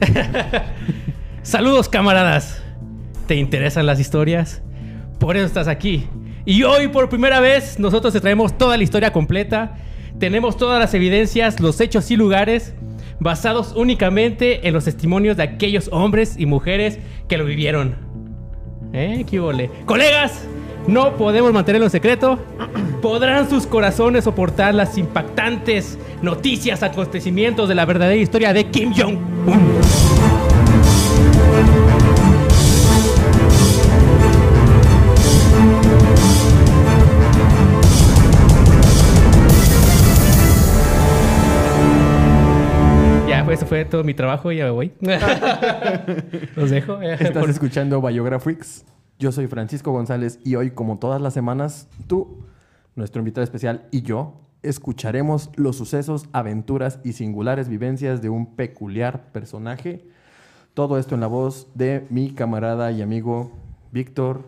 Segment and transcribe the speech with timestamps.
[1.42, 2.62] Saludos camaradas.
[3.26, 4.62] ¿Te interesan las historias?
[5.18, 6.08] Por eso estás aquí.
[6.44, 9.76] Y hoy por primera vez nosotros te traemos toda la historia completa.
[10.18, 12.74] Tenemos todas las evidencias, los hechos y lugares
[13.20, 16.98] basados únicamente en los testimonios de aquellos hombres y mujeres
[17.28, 17.94] que lo vivieron.
[18.92, 19.24] ¿Eh?
[19.28, 19.70] ¿Qué huele?
[19.84, 20.46] Colegas,
[20.90, 22.38] no podemos mantenerlo en secreto.
[23.00, 29.80] ¿Podrán sus corazones soportar las impactantes noticias, acontecimientos de la verdadera historia de Kim Jong-un?
[43.28, 44.92] Ya, pues eso fue todo mi trabajo, ya me voy.
[46.56, 47.00] Los dejo.
[47.00, 48.84] Estás por- escuchando Biographics.
[49.20, 52.38] Yo soy Francisco González y hoy, como todas las semanas, tú,
[52.94, 59.30] nuestro invitado especial y yo escucharemos los sucesos, aventuras y singulares vivencias de un peculiar
[59.30, 60.06] personaje.
[60.72, 63.52] Todo esto en la voz de mi camarada y amigo
[63.92, 64.46] Víctor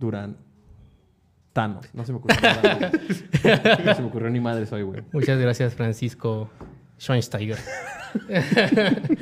[0.00, 0.36] Durán.
[1.52, 1.86] Thanos.
[1.94, 2.90] No se me ocurrió nada.
[3.84, 5.02] No se me ocurrió ni madre hoy, güey.
[5.12, 6.50] Muchas gracias, Francisco
[6.98, 7.58] Schweinsteiger.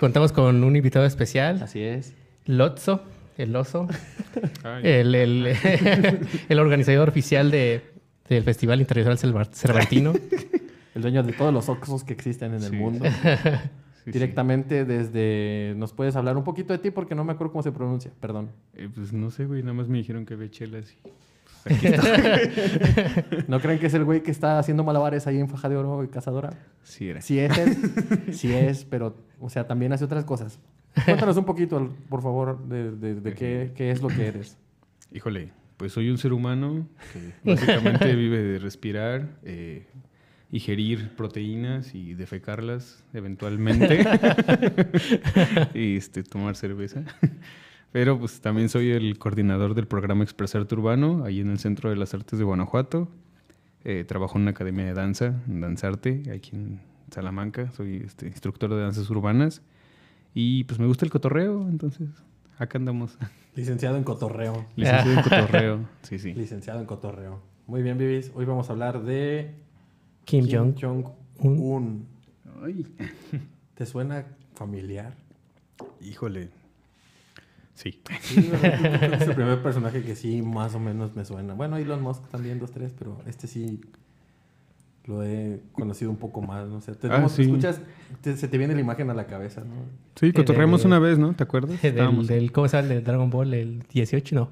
[0.00, 2.14] Contamos con un invitado especial, Así es.
[2.46, 3.04] Lotso,
[3.38, 3.86] el oso,
[4.82, 5.46] el, el-
[6.48, 7.82] el organizador oficial de,
[8.28, 10.12] del Festival Internacional Cerva- Cervantino.
[10.94, 13.04] El dueño de todos los oxos que existen en el mundo.
[14.04, 15.74] sí, Directamente desde...
[15.76, 16.92] ¿Nos puedes hablar un poquito de ti?
[16.92, 18.12] Porque no me acuerdo cómo se pronuncia.
[18.20, 18.50] Perdón.
[18.74, 19.62] Eh, pues no sé, güey.
[19.62, 20.96] Nada más me dijeron que chelas y...
[21.64, 23.44] pues, aquí está.
[23.48, 26.04] ¿No creen que es el güey que está haciendo malabares ahí en Faja de Oro
[26.04, 26.50] y Cazadora?
[26.84, 27.20] Sí era.
[27.22, 27.76] Sí es él.
[28.32, 29.16] sí es, pero...
[29.40, 30.60] O sea, también hace otras cosas.
[31.04, 34.56] Cuéntanos un poquito, por favor, de, de- de qué, qué es lo que eres.
[35.12, 39.86] Híjole, pues soy un ser humano que básicamente vive de respirar, eh,
[40.52, 44.04] ingerir proteínas y defecarlas eventualmente.
[45.74, 47.02] y este, tomar cerveza.
[47.92, 51.96] Pero pues también soy el coordinador del programa Expresarte Urbano, ahí en el Centro de
[51.96, 53.08] las Artes de Guanajuato.
[53.84, 57.70] Eh, trabajo en una academia de danza, en Danzarte, aquí en Salamanca.
[57.72, 59.62] Soy este, instructor de danzas urbanas.
[60.34, 62.08] Y pues me gusta el cotorreo, entonces
[62.58, 63.16] acá andamos.
[63.54, 64.66] Licenciado en cotorreo.
[64.76, 65.88] Licenciado en cotorreo.
[66.02, 66.34] Sí, sí.
[66.34, 67.40] Licenciado en cotorreo.
[67.66, 68.32] Muy bien, Vivis.
[68.34, 69.54] Hoy vamos a hablar de...
[70.24, 70.74] Kim Jong.
[70.80, 72.06] Jong-un.
[72.64, 72.84] Ay.
[73.74, 75.14] ¿Te suena familiar?
[76.00, 76.50] Híjole.
[77.74, 78.00] Sí.
[78.08, 81.54] Es el primer personaje que sí más o menos me suena.
[81.54, 83.80] Bueno, Elon Musk también, dos, tres, pero este sí
[85.06, 86.94] lo he conocido un poco más, no sé.
[86.94, 87.42] Te, Ah, como sí.
[87.42, 87.80] escuchas,
[88.22, 89.74] te- se te viene la imagen a la cabeza, ¿no?
[90.14, 91.34] Sí, cotorreamos de- una vez, ¿no?
[91.34, 91.70] ¿Te acuerdas?
[91.82, 92.88] Del, Estábamos- del- ¿Cómo se llama?
[92.88, 94.50] El de Dragon Ball, el 18, no.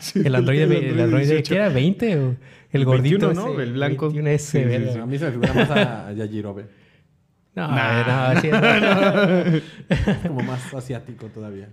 [0.00, 1.48] sí, El androide, el el androide 18.
[1.48, 1.70] ¿qué era?
[1.70, 2.16] ¿20?
[2.16, 2.36] O el,
[2.72, 3.52] El gordito 21, ¿no?
[3.54, 4.06] ese, El blanco.
[4.06, 4.92] 21 ese, Sí, sí, verga.
[4.94, 4.98] sí.
[4.98, 6.66] A mí se me figura más a, a Yajirobe.
[7.54, 8.34] No, Nah.
[8.34, 8.58] no, sí, no.
[9.88, 11.68] Es como más asiático todavía.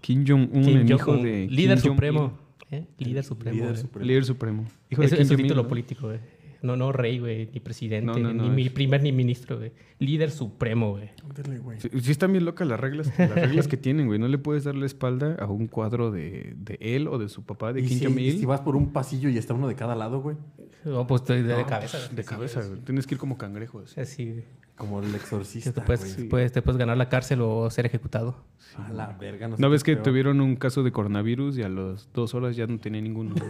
[0.00, 1.46] Kim Jong-un, Kim el hijo de...
[1.50, 2.38] líder Kim supremo.
[2.70, 2.84] ¿eh?
[2.98, 3.56] Líder supremo.
[3.56, 4.06] Líder supremo.
[4.06, 4.64] Líder supremo.
[4.90, 5.68] Hijo de Ese Kim es un título ¿no?
[5.68, 6.18] político, güey.
[6.62, 9.58] No, no rey, güey, ni presidente, No, no, no, ni mi es- primer ni ministro,
[9.58, 9.72] güey.
[10.00, 11.10] Líder supremo, güey.
[11.78, 14.18] Sí, sí están bien locas las reglas, las reglas que tienen, güey.
[14.18, 17.44] No le puedes dar la espalda a un cuadro de, de él o de su
[17.44, 18.38] papá, de Kim si, Jong-il.
[18.38, 20.36] si vas por un pasillo y está uno de cada lado, güey.
[20.84, 21.98] No, pues de, de No, cabeza.
[22.08, 22.80] De cabeza, güey.
[22.80, 23.80] Tienes que ir como cangrejo.
[23.80, 24.00] así.
[24.00, 24.44] Así, güey.
[24.78, 28.36] Como el exorcista, te puedes, te puedes ganar la cárcel o ser ejecutado.
[28.76, 30.04] A la verga, no sé ¿No ves que peor.
[30.04, 33.34] tuvieron un caso de coronavirus y a las dos horas ya no tenía ninguno?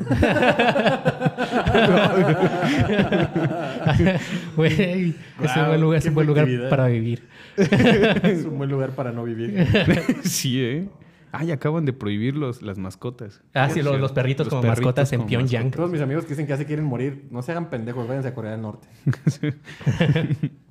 [4.56, 6.70] Güey, es un buen lugar, es qué un buen lugar efectividad.
[6.70, 7.28] para vivir.
[7.56, 9.66] es un buen lugar para no vivir.
[10.22, 10.88] sí, ¿eh?
[11.30, 13.42] Ay, acaban de prohibir los, las mascotas.
[13.52, 15.70] Ah, sí, los, los perritos Los como perritos mascotas en Pyongyang.
[15.70, 18.28] Todos mis amigos que dicen que ya se quieren morir, no se hagan pendejos, váyanse
[18.28, 18.88] a Corea del Norte.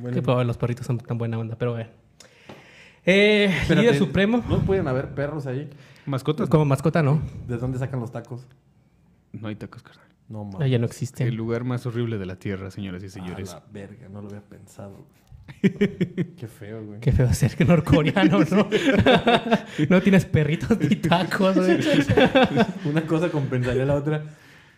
[0.00, 1.90] Bueno, Que pues, los perritos son tan buena onda, pero bueno.
[3.04, 4.44] Eh, espérate, líder supremo.
[4.48, 5.70] ¿No pueden haber perros ahí?
[6.06, 6.48] ¿Mascotas?
[6.48, 7.20] Como mascota, ¿no?
[7.46, 8.46] ¿De dónde sacan los tacos?
[9.32, 10.06] No hay tacos, carnal.
[10.28, 10.70] No, Ah, mames.
[10.70, 11.36] ya no El existen.
[11.36, 13.52] lugar más horrible de la tierra, señoras y A señores.
[13.52, 15.06] la verga, no lo había pensado.
[15.62, 17.00] Qué feo, güey.
[17.00, 18.68] Qué feo ser que norcoreano, ¿no?
[19.88, 21.78] no tienes perritos ni tacos, güey.
[22.84, 24.24] Una cosa compensaría a la otra.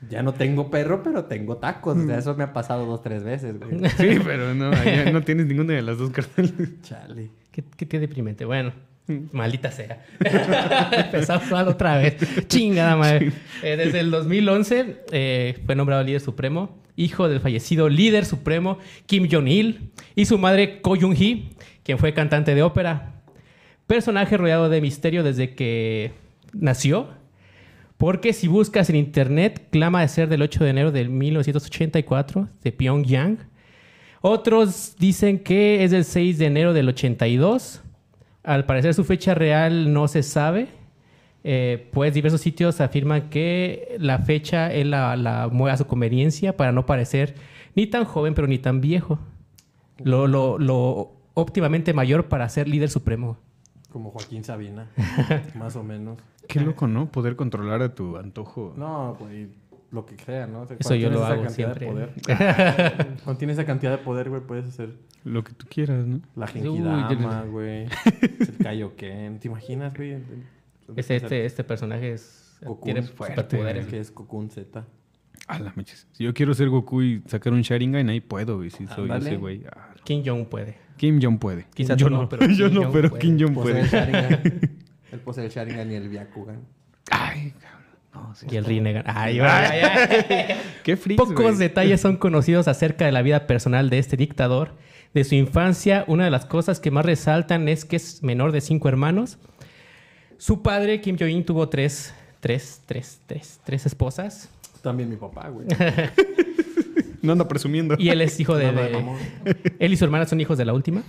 [0.08, 1.96] Ya no tengo perro, pero tengo tacos.
[1.96, 3.88] O sea, eso me ha pasado dos, tres veces, güey.
[3.96, 6.52] Sí, pero no, allá no tienes ninguna de las dos, carnal.
[6.82, 7.30] Chale.
[7.50, 8.44] ¿Qué, qué, qué deprimente.
[8.44, 8.72] Bueno,
[9.32, 10.04] maldita sea.
[10.92, 12.16] Empezamos mal otra vez.
[12.46, 13.32] Chingada madre.
[13.62, 19.28] Eh, desde el 2011 eh, fue nombrado líder supremo, hijo del fallecido líder supremo Kim
[19.30, 21.50] Jong-il y su madre Ko Jung-hee,
[21.82, 23.14] quien fue cantante de ópera.
[23.86, 26.12] Personaje rodeado de misterio desde que
[26.52, 27.08] nació.
[27.98, 32.72] Porque si buscas en internet, clama de ser del 8 de enero de 1984 de
[32.72, 33.38] Pyongyang.
[34.20, 37.82] Otros dicen que es el 6 de enero del 82.
[38.44, 40.68] Al parecer su fecha real no se sabe.
[41.44, 46.56] Eh, pues diversos sitios afirman que la fecha él la, la mueve a su conveniencia
[46.56, 47.36] para no parecer
[47.74, 49.18] ni tan joven pero ni tan viejo.
[49.98, 53.38] Lo, lo, lo óptimamente mayor para ser líder supremo.
[53.90, 54.90] Como Joaquín Sabina,
[55.54, 56.18] más o menos.
[56.48, 57.10] Qué loco, ¿no?
[57.12, 58.74] Poder controlar a tu antojo.
[58.76, 59.48] No, güey,
[59.90, 60.62] lo que sea, ¿no?
[60.62, 61.86] O sea, Eso yo lo esa hago cantidad siempre.
[61.86, 63.16] de poder.
[63.24, 66.20] cuando tienes esa cantidad de poder, güey, puedes hacer Lo que tú quieras, ¿no?
[66.36, 67.84] la Genkidama, güey.
[67.84, 69.38] el Kaioken.
[69.40, 70.16] ¿Te imaginas, güey?
[70.96, 73.86] Este, este, este personaje es, Goku tiene superpoderes.
[73.86, 74.84] Que es Cocoon Z.
[75.46, 76.06] A la meches.
[76.12, 78.70] Si yo quiero ser Goku y sacar un Sharingan, ahí puedo, güey.
[78.70, 79.26] Si soy Ándale.
[79.30, 79.64] ese güey.
[79.70, 80.76] Ah, Kim Jong puede.
[80.96, 81.66] Kim Jong puede.
[81.74, 83.22] Quizá yo tú no, no, pero yo Kim no, Jong pero puede.
[83.22, 84.60] Kim Jong el puede.
[85.10, 86.60] El Sharingan y el Byakugan.
[87.10, 87.78] Ay, cabrón.
[88.14, 88.46] No, sí.
[88.50, 89.04] Y el Rinnegan.
[89.06, 90.56] Ay, ay, ay.
[90.84, 91.16] Qué frío.
[91.16, 94.74] Pocos detalles son conocidos acerca de la vida personal de este dictador.
[95.14, 98.60] De su infancia, una de las cosas que más resaltan es que es menor de
[98.60, 99.38] cinco hermanos.
[100.36, 104.50] Su padre, Kim Jong-un, tuvo tres, tres, tres, tres, tres esposas.
[104.82, 105.66] También mi papá, güey.
[107.20, 107.96] No anda presumiendo.
[107.98, 108.70] Y él es hijo de...
[108.70, 111.02] No, no, de- él y su hermana son hijos de la última.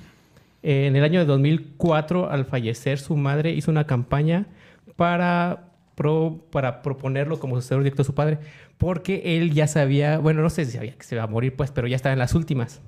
[0.64, 4.48] Eh, en el año de 2004, al fallecer su madre, hizo una campaña
[4.96, 8.40] para, pro- para proponerlo como sucesor directo de su padre,
[8.78, 11.72] porque él ya sabía, bueno, no sé si sabía que se iba a morir, pues,
[11.72, 12.82] pero ya estaba en las últimas.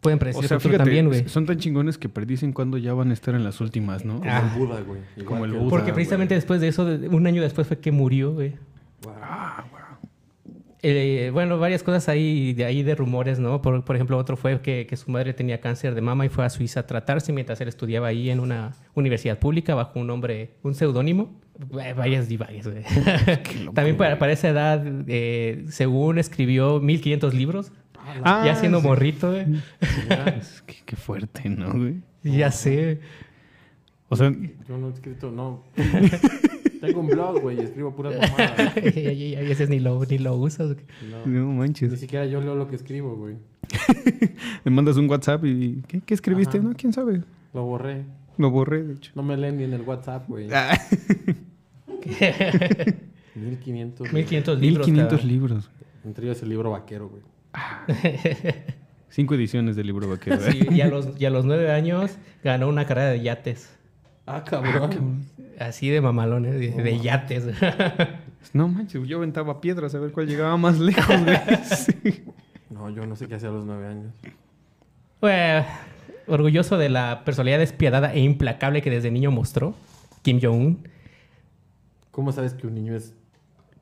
[0.00, 1.28] Pueden predecir O sea, el futuro fíjate, también, güey.
[1.30, 4.18] son tan chingones que predicen cuándo ya van a estar en las últimas, ¿no?
[4.18, 4.50] Como Ah.
[4.52, 5.00] el Buda, güey.
[5.16, 7.90] Igual Como el que Buda, Porque precisamente después de eso, un año después fue que
[7.90, 8.52] murió, güey.
[9.02, 9.14] Wow.
[10.86, 13.62] Eh, bueno, varias cosas ahí de ahí de rumores, ¿no?
[13.62, 16.44] Por, por ejemplo, otro fue que, que su madre tenía cáncer de mama y fue
[16.44, 20.50] a Suiza a tratarse mientras él estudiaba ahí en una universidad pública bajo un nombre,
[20.62, 21.40] un seudónimo.
[21.80, 22.82] Eh, Varias y varias, güey.
[23.74, 27.72] También para, para esa edad, eh, según escribió 1500 libros,
[28.22, 28.86] Ah, ya siendo sí.
[28.86, 29.32] morrito,
[30.66, 31.94] que- qué fuerte, ¿no, güey?
[32.22, 33.00] Ya sé.
[34.10, 34.30] O sea,
[34.68, 35.64] Yo no he escrito, no.
[36.86, 38.74] Tengo un blog, güey, y escribo puras mamadas.
[38.76, 40.74] Y y- y a veces ni lo, ni lo usas.
[40.74, 40.84] güey.
[41.10, 41.26] No.
[41.26, 41.98] no Ni manches.
[42.00, 43.36] siquiera yo leo lo que escribo, güey.
[44.64, 46.58] Me mandas un WhatsApp y ¿qué, qué escribiste?
[46.58, 46.68] Ajá.
[46.68, 47.22] No, quién sabe.
[47.52, 48.04] Lo borré.
[48.36, 49.12] Lo borré, de hecho.
[49.14, 50.48] No me leen ni en el WhatsApp, güey.
[50.52, 50.76] Ah.
[53.34, 53.98] 1500.
[54.10, 54.12] güey.
[54.22, 54.86] 1500 libros.
[54.86, 55.28] 1500 cabrón.
[55.28, 55.70] libros.
[56.04, 57.22] Entre ellos el libro vaquero, güey.
[59.08, 60.36] Cinco ediciones del libro vaquero.
[60.36, 60.52] ¿eh?
[60.52, 63.70] Sí, y, a los, y a los nueve años ganó una carrera de yates.
[64.26, 65.24] Ah, cabrón.
[65.58, 67.44] Así de mamalones, de, de yates.
[68.52, 71.36] No manches, yo aventaba piedras a ver cuál llegaba más lejos, güey.
[71.64, 72.24] Sí.
[72.70, 74.12] No, yo no sé qué hacía a los nueve años.
[75.20, 75.64] Bueno,
[76.26, 79.74] orgulloso de la personalidad despiadada e implacable que desde niño mostró
[80.22, 80.88] Kim Jong-un,
[82.10, 83.14] ¿Cómo sabes que un niño es.?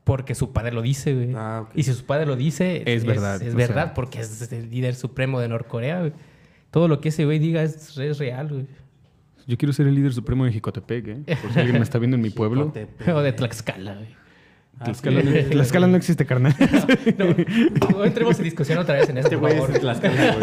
[0.03, 1.33] porque su padre lo dice, güey.
[1.35, 1.71] Ah, ok.
[1.75, 3.93] Y si su padre lo dice, Es verdad, Es, verdad, sea.
[3.93, 6.13] porque es el líder supremo de Norcorea, güey.
[6.71, 8.67] Todo lo que ese güey diga es, es real, güey.
[9.47, 11.37] Yo quiero ser el líder supremo de Jicotepec, ¿eh?
[11.41, 12.73] Por si alguien me está viendo en mi pueblo.
[13.13, 14.07] O de Tlaxcala, güey.
[14.79, 15.27] Ah, Tlaxcala, sí.
[15.27, 16.55] no, Tlaxcala no existe, carnal.
[17.17, 19.73] No, no entremos en discusión otra vez en esto, Este por güey es favor.
[19.73, 20.35] de Tlaxcala,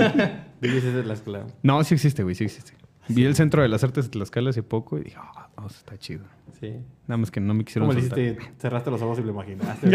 [0.61, 0.76] güey.
[0.79, 1.47] Es de Tlaxcala.
[1.62, 2.75] No, sí existe, güey, sí existe.
[3.08, 5.79] Vi el Centro de las Artes de Tlaxcala hace poco y dije, ah, no, eso
[5.79, 6.25] está chido.
[6.61, 6.75] Sí.
[7.08, 8.38] Nada más que no me quisieron ¿Cómo le hiciste?
[8.59, 9.90] Cerraste los ojos y lo imaginaste.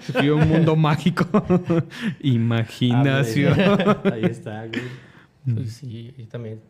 [0.00, 1.24] Se fui a un mundo mágico.
[2.20, 3.54] Imaginación.
[3.60, 4.82] Ah, Ahí está, güey.
[5.54, 6.60] Pues sí, yo también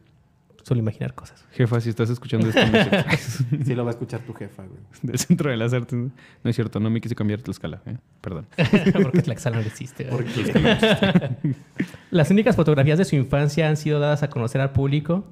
[0.67, 1.45] suelo imaginar cosas.
[1.53, 3.65] Jefa, si estás escuchando esto, no.
[3.65, 4.81] Sí lo va a escuchar tu jefa, güey.
[5.03, 5.97] del Centro de las Artes.
[5.97, 6.11] No
[6.51, 7.97] es cierto, no me quise cambiar a Tlaxcala, ¿eh?
[8.21, 8.47] Perdón.
[9.03, 10.05] porque Tlaxcala no existe.
[10.05, 10.25] güey.
[10.25, 11.31] Porque
[12.11, 15.25] Las únicas fotografías de su infancia han sido dadas a conocer al público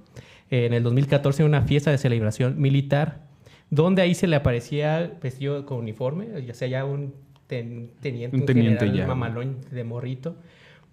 [0.50, 3.22] en el 2014 en una fiesta de celebración militar,
[3.70, 7.14] donde ahí se le aparecía vestido con uniforme, ya sea ya un
[7.46, 10.36] ten- teniente, Un un teniente general ya, mamalón de morrito,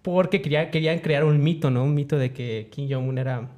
[0.01, 1.83] porque quería- querían crear un mito, ¿no?
[1.83, 3.49] Un mito de que Kim Jong-un era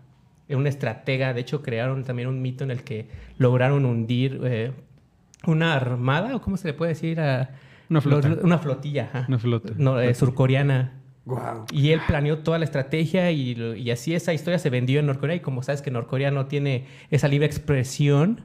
[0.50, 1.34] un estratega.
[1.34, 3.08] De hecho, crearon también un mito en el que
[3.38, 4.72] lograron hundir eh,
[5.46, 7.52] una armada, o cómo se le puede decir a...
[7.90, 8.30] Una flota.
[8.30, 9.26] los- una flotilla, ajá.
[9.28, 9.74] Una flota.
[9.78, 10.94] No, eh, surcoreana.
[11.26, 11.66] Wow.
[11.72, 15.36] Y él planeó toda la estrategia y, y así esa historia se vendió en Norcorea.
[15.36, 18.42] Y como sabes que Norcorea no tiene esa libre expresión,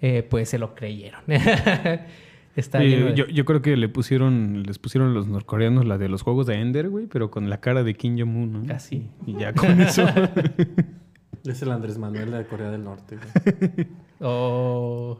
[0.00, 1.20] eh, pues se lo creyeron.
[2.56, 5.84] Está Sí, lleno de- yo, yo creo que le pusieron, les pusieron a los norcoreanos
[5.86, 8.74] la de los juegos de Ender, güey, pero con la cara de Kim Jong-un, ¿no?
[8.74, 9.08] Así.
[9.26, 10.04] Y ya con eso.
[11.44, 13.88] Es el Andrés Manuel de Corea del Norte, güey.
[14.20, 15.18] O-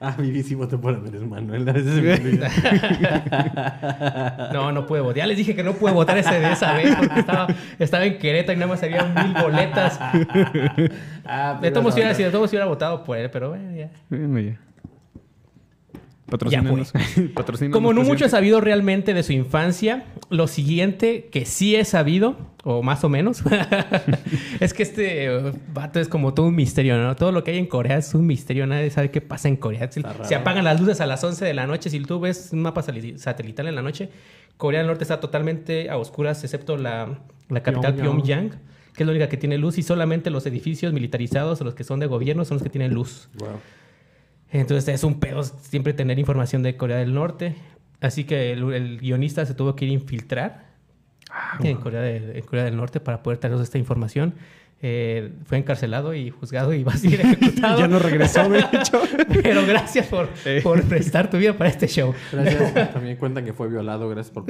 [0.00, 1.68] Ah, Vivi sí votó por Andrés Manuel.
[1.68, 2.48] A veces se me olvida.
[4.52, 5.16] No, no pude votar.
[5.16, 7.48] Ya les dije que no pude votar ese de esa vez porque estaba,
[7.80, 9.98] estaba en Querétaro y nada más había mil boletas.
[11.26, 11.96] Ah, De todos modos
[12.50, 13.90] si hubiera votado por él, pero bueno, ya.
[14.08, 14.56] bueno, ya.
[17.34, 21.84] Patrocínanos, Como no mucho he sabido realmente de su infancia, lo siguiente que sí he
[21.84, 23.42] sabido, o más o menos,
[24.60, 27.16] es que este eh, vato es como todo un misterio, ¿no?
[27.16, 29.88] Todo lo que hay en Corea es un misterio, nadie sabe qué pasa en Corea.
[29.90, 32.82] Se, apagan las luces a las 11 de la noche, si tú ves un mapa
[32.82, 34.10] satelital en la noche,
[34.58, 38.50] Corea del Norte está totalmente a oscuras, excepto la, la capital Pyongyang.
[38.50, 38.50] Pyongyang,
[38.94, 41.84] que es la única que tiene luz, y solamente los edificios militarizados o los que
[41.84, 43.28] son de gobierno son los que tienen luz.
[43.38, 43.48] Wow.
[44.50, 47.54] Entonces es un pedo siempre tener información de Corea del Norte.
[48.00, 50.68] Así que el, el guionista se tuvo que ir a infiltrar
[51.62, 54.34] en, Corea de- en Corea del Norte para poder tener esta información.
[54.80, 57.78] Eh, fue encarcelado y juzgado y va a ser ejecutado.
[57.80, 59.02] Ya no regresó, de hecho.
[59.42, 60.28] Pero gracias por,
[60.62, 62.14] por prestar tu vida para este show.
[62.32, 62.92] Gracias.
[62.94, 64.08] También cuentan que fue violado.
[64.08, 64.44] Gracias por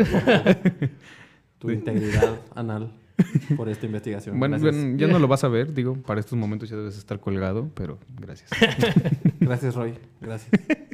[1.59, 2.93] tu integridad anal
[3.57, 4.39] por esta investigación.
[4.39, 4.57] Bueno,
[4.97, 7.99] ya no lo vas a ver, digo, para estos momentos ya debes estar colgado, pero
[8.21, 8.51] gracias.
[9.41, 9.95] Gracias, Roy.
[10.21, 10.51] Gracias.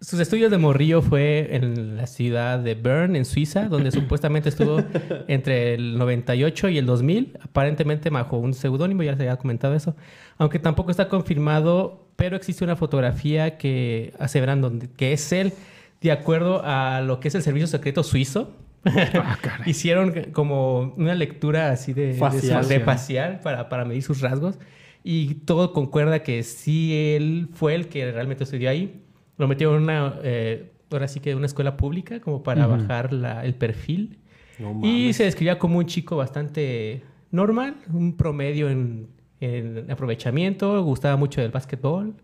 [0.00, 4.82] Sus estudios de morrillo fue en la ciudad de Bern, en Suiza, donde supuestamente estuvo
[5.28, 9.94] entre el 98 y el 2000, aparentemente bajo un seudónimo, ya se había comentado eso,
[10.38, 15.52] aunque tampoco está confirmado, pero existe una fotografía que aseveran donde, que es él,
[16.00, 18.50] de acuerdo a lo que es el servicio secreto suizo.
[19.14, 19.38] Ah.
[19.66, 22.66] Hicieron como una lectura así de de Facial.
[22.68, 24.58] de facial para, para medir sus rasgos
[25.04, 29.02] y todo concuerda que sí él fue el que realmente estudió ahí.
[29.38, 32.76] Lo metieron en una, eh, ahora sí que una escuela pública como para Ujú.
[32.78, 34.18] bajar la- el perfil.
[34.58, 39.08] No Y se describía como un chico bastante normal, un promedio en,
[39.40, 42.14] en aprovechamiento, gustaba mucho del básquetbol,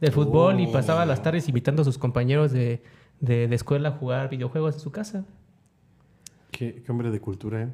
[0.00, 0.72] del fútbol y Oh.
[0.72, 2.82] pasaba las tardes invitando a sus compañeros de,
[3.20, 5.24] de- de escuela a jugar videojuegos en su casa.
[6.60, 7.68] Qué, qué hombre de cultura, ¿eh?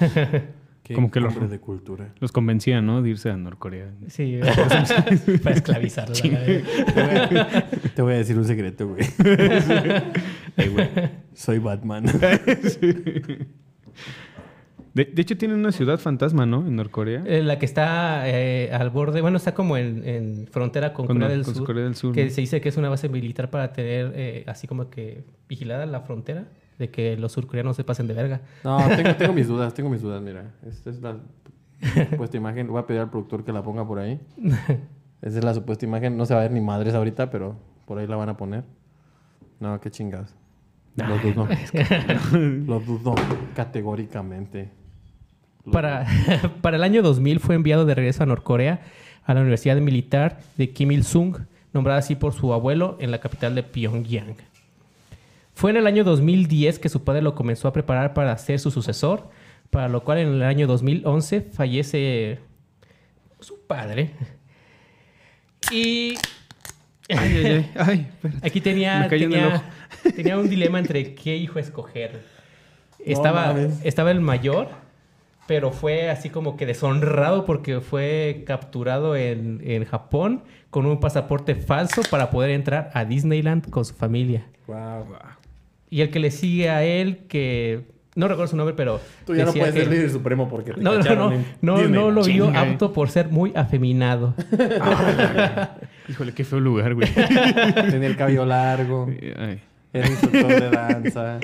[0.82, 2.14] Qué Como que hombre de cultura.
[2.20, 3.02] Los convencía, ¿no?
[3.02, 3.92] De irse a Norcorea.
[4.08, 4.40] Sí,
[5.42, 6.14] para esclavizarlo.
[6.24, 7.64] la verdad.
[7.94, 9.04] Te voy, a, decir un secreto, güey.
[10.56, 10.88] Güey.
[11.34, 12.06] Soy Batman.
[14.94, 16.66] De, de hecho, tienen una ciudad fantasma, ¿no?
[16.66, 17.22] En Norcorea.
[17.26, 21.18] Eh, La que está eh, al borde, bueno, está como en, en frontera con, Con
[21.18, 22.30] Corea, del con Sur, Corea del Sur, que ¿no?
[22.30, 26.00] se dice que es una base militar para tener eh, así como que vigilada la
[26.00, 26.48] frontera,
[26.80, 28.40] de que los surcoreanos se pasen de verga.
[28.64, 30.54] No, tengo, tengo mis dudas, tengo mis dudas, mira.
[30.66, 31.18] Esta es la
[32.10, 32.66] supuesta imagen.
[32.68, 34.18] Voy a pedir al productor que la ponga por ahí.
[35.22, 36.16] Esa es la supuesta imagen.
[36.16, 38.64] No se va a ver ni madres ahorita, pero por ahí la van a poner.
[39.60, 40.34] No, qué chingados.
[40.96, 41.46] Lo dudo.
[42.66, 43.14] Lo dudo
[43.54, 44.70] categóricamente.
[45.70, 46.06] Para,
[46.62, 48.80] para el año 2000 fue enviado de regreso a Norcorea
[49.24, 51.36] a la Universidad Militar de Kim Il-sung,
[51.74, 54.34] nombrada así por su abuelo en la capital de Pyongyang.
[55.60, 58.70] Fue en el año 2010 que su padre lo comenzó a preparar para ser su
[58.70, 59.28] sucesor,
[59.68, 62.38] para lo cual en el año 2011 fallece
[63.40, 64.12] su padre.
[65.70, 66.14] Y
[67.10, 67.70] Ay, ay, ay.
[67.76, 68.46] ay, espérate.
[68.46, 69.06] aquí tenía,
[70.16, 72.22] tenía, un dilema entre qué hijo escoger.
[72.98, 74.68] Estaba, estaba el mayor,
[75.46, 81.54] pero fue así como que deshonrado porque fue capturado en, en Japón con un pasaporte
[81.54, 84.46] falso para poder entrar a Disneyland con su familia.
[84.66, 85.04] Wow.
[85.90, 87.82] Y el que le sigue a él, que
[88.14, 89.00] no recuerdo su nombre, pero...
[89.26, 91.92] Tú ya no puedes ser líder supremo porque te No, no, no, en no, Disney.
[92.00, 94.34] no lo vio apto por ser muy afeminado.
[96.08, 97.08] Híjole, qué feo lugar, güey.
[97.90, 99.08] Tenía el cabello largo.
[99.38, 99.60] Ay.
[99.92, 101.40] Era instructor de danza.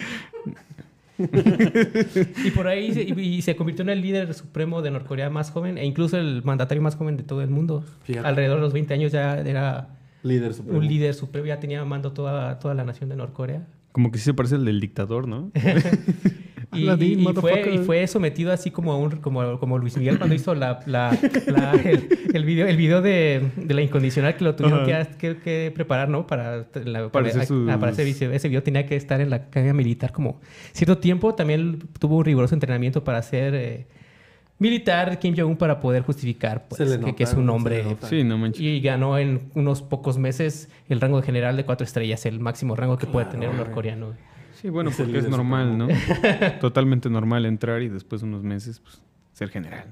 [1.18, 5.50] Y por ahí se, y, y se convirtió en el líder supremo de Norcorea más
[5.50, 7.84] joven e incluso el mandatario más joven de todo el mundo.
[8.04, 8.26] Fíjate.
[8.26, 9.88] Alrededor de los 20 años ya era
[10.22, 10.78] Líder supremo.
[10.78, 13.62] un líder supremo, ya tenía mando toda, toda la nación de Norcorea.
[13.96, 15.50] Como que sí se parece al del dictador, ¿no?
[16.72, 17.74] Y, Aladdin, y- y fue, motherfucker.
[17.74, 21.16] y fue sometido así como a un como, como Luis Miguel cuando hizo la, la-
[21.46, 25.36] la- el, el video, el video de, de la incondicional que lo tuvieron que, que-
[25.38, 26.26] que preparar, ¿no?
[26.26, 29.20] Para, la- Para hacer a- sus- ah, para ese, video, ese video tenía que estar
[29.22, 30.40] en la academia militar como
[30.72, 31.34] cierto tiempo.
[31.34, 33.86] También tuvo un riguroso entrenamiento para ser eh,
[34.58, 37.84] militar Kim Jong-un para poder justificar pues, que, es un hombre.
[37.84, 38.08] nota.
[38.08, 38.60] Sí, no manches.
[38.60, 42.76] Y ganó en unos pocos meses el rango de general de cuatro estrellas, el máximo
[42.76, 44.14] rango que puede tener un norcoreano.
[44.54, 45.88] Sí, bueno, Es porque es normal, ¿no?
[46.60, 49.84] Totalmente normal entrar y después de unos meses, pues, ser general.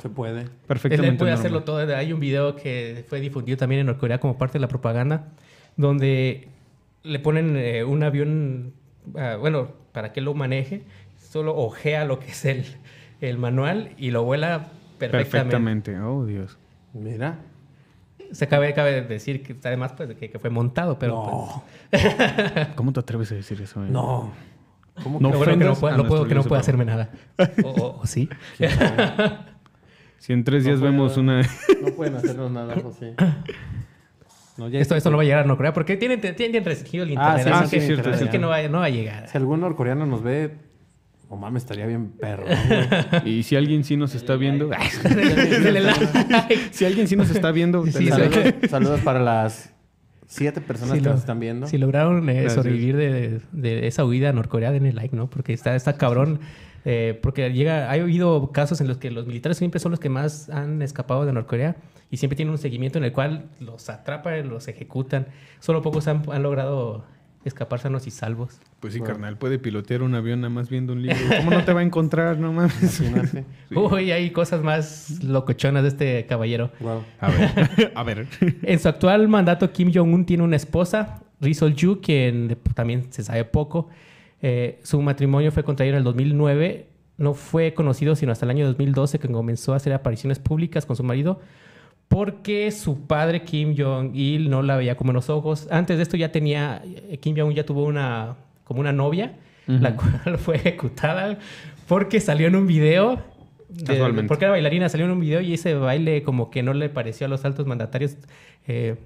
[0.00, 0.46] Se puede.
[0.66, 1.38] Perfectamente él puede normal.
[1.38, 1.96] hacerlo todo.
[1.96, 5.32] Hay un video que fue difundido también en Norcorea como parte de la propaganda,
[5.76, 6.48] donde
[7.02, 8.72] le ponen eh, un avión,
[9.16, 10.84] ah, bueno, para que lo maneje,
[11.18, 12.64] solo ojea lo que es el,
[13.28, 15.30] el manual y lo vuela perfectamente.
[15.30, 16.00] Perfectamente.
[16.00, 16.58] Oh, Dios.
[16.92, 17.38] Mira.
[18.32, 22.66] Se cabe, cabe decir que además pues, que, que fue montado, pero pues, no.
[22.76, 23.84] ¿Cómo te atreves a decir eso?
[23.84, 23.88] eh?
[23.90, 24.32] No.
[25.02, 26.60] ¿Cómo No bueno que no, no puedo, que no supremo.
[26.60, 27.10] hacerme nada.
[27.64, 28.28] O, o- o sí.
[30.18, 30.92] Si en tres No días puedo.
[30.92, 31.42] vemos una...
[31.42, 33.14] No pueden hacernos nada, José.
[34.56, 37.16] No, ya esto, esto no va a llegar a Norcorea porque tienen, tienen restringido el
[37.18, 37.44] Ah, internet.
[37.44, 38.32] sí, así ah, que, sí, cierto, así cierto.
[38.32, 39.28] que no, va, no va a llegar.
[39.28, 40.54] Si algún norcoreano nos ve,
[41.32, 42.44] oh mames, estaría bien perro.
[43.24, 44.70] Y si alguien sí nos está viendo...
[46.70, 47.84] Si alguien sí nos está viendo...
[47.86, 49.72] Sí, saludos, saludos para las
[50.26, 51.66] siete personas Si que lo- nos están viendo.
[51.66, 55.28] Si lograron eh, sobrevivir de, de esa huida a Norcorea, denle like, ¿no?
[55.28, 56.40] Porque está, está cabrón.
[56.84, 60.08] eh, porque llega, ha habido casos en los que los militares siempre son los que
[60.08, 61.76] más han escapado de Norcorea
[62.10, 65.26] y siempre tienen un seguimiento en el cual los atrapan, los ejecutan.
[65.60, 67.04] Solo pocos han, han logrado
[67.44, 68.58] escapar sanos y salvos.
[68.80, 69.14] Pues sí, Bueno.
[69.14, 71.16] carnal, puede pilotear un avión nada más viendo un libro.
[71.38, 72.38] ¿Cómo no te va a encontrar?
[72.38, 72.72] No mames.
[72.82, 73.74] Sí.
[73.74, 76.70] Uy, hay cosas más locochonas de este caballero.
[76.80, 77.02] Wow.
[77.20, 78.26] A ver, a ver.
[78.62, 83.44] En su actual mandato, Kim Jong-un tiene una esposa, Ri Sol-ju, quien también se sabe
[83.44, 83.88] poco.
[84.42, 86.88] Eh, su matrimonio fue contraído en el 2009.
[87.18, 90.96] No fue conocido sino hasta el año 2012 que comenzó a hacer apariciones públicas con
[90.96, 91.40] su marido
[92.12, 95.66] porque su padre Kim Jong-il no la veía como en los ojos.
[95.70, 99.90] Antes de esto ya tenía, eh, Kim Jong-un ya tuvo una, como una novia, la
[99.90, 99.98] Ujú.
[100.22, 101.38] cual fue ejecutada
[101.88, 103.18] porque salió en un video.
[103.70, 104.28] de- Casualmente.
[104.28, 107.26] porque era bailarina, salió en un video y ese baile como que no le pareció
[107.26, 108.16] a los altos mandatarios
[108.66, 108.96] eh,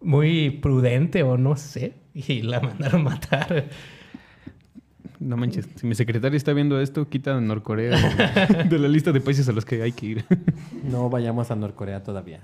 [0.00, 1.92] muy prudente o no sé.
[2.14, 3.66] Y la mandaron matar.
[5.20, 9.10] No manches, si mi secretaria está viendo esto, quita a Norcorea de, de la lista
[9.12, 10.24] de países a los que hay que ir.
[10.84, 12.40] No vayamos a Norcorea todavía.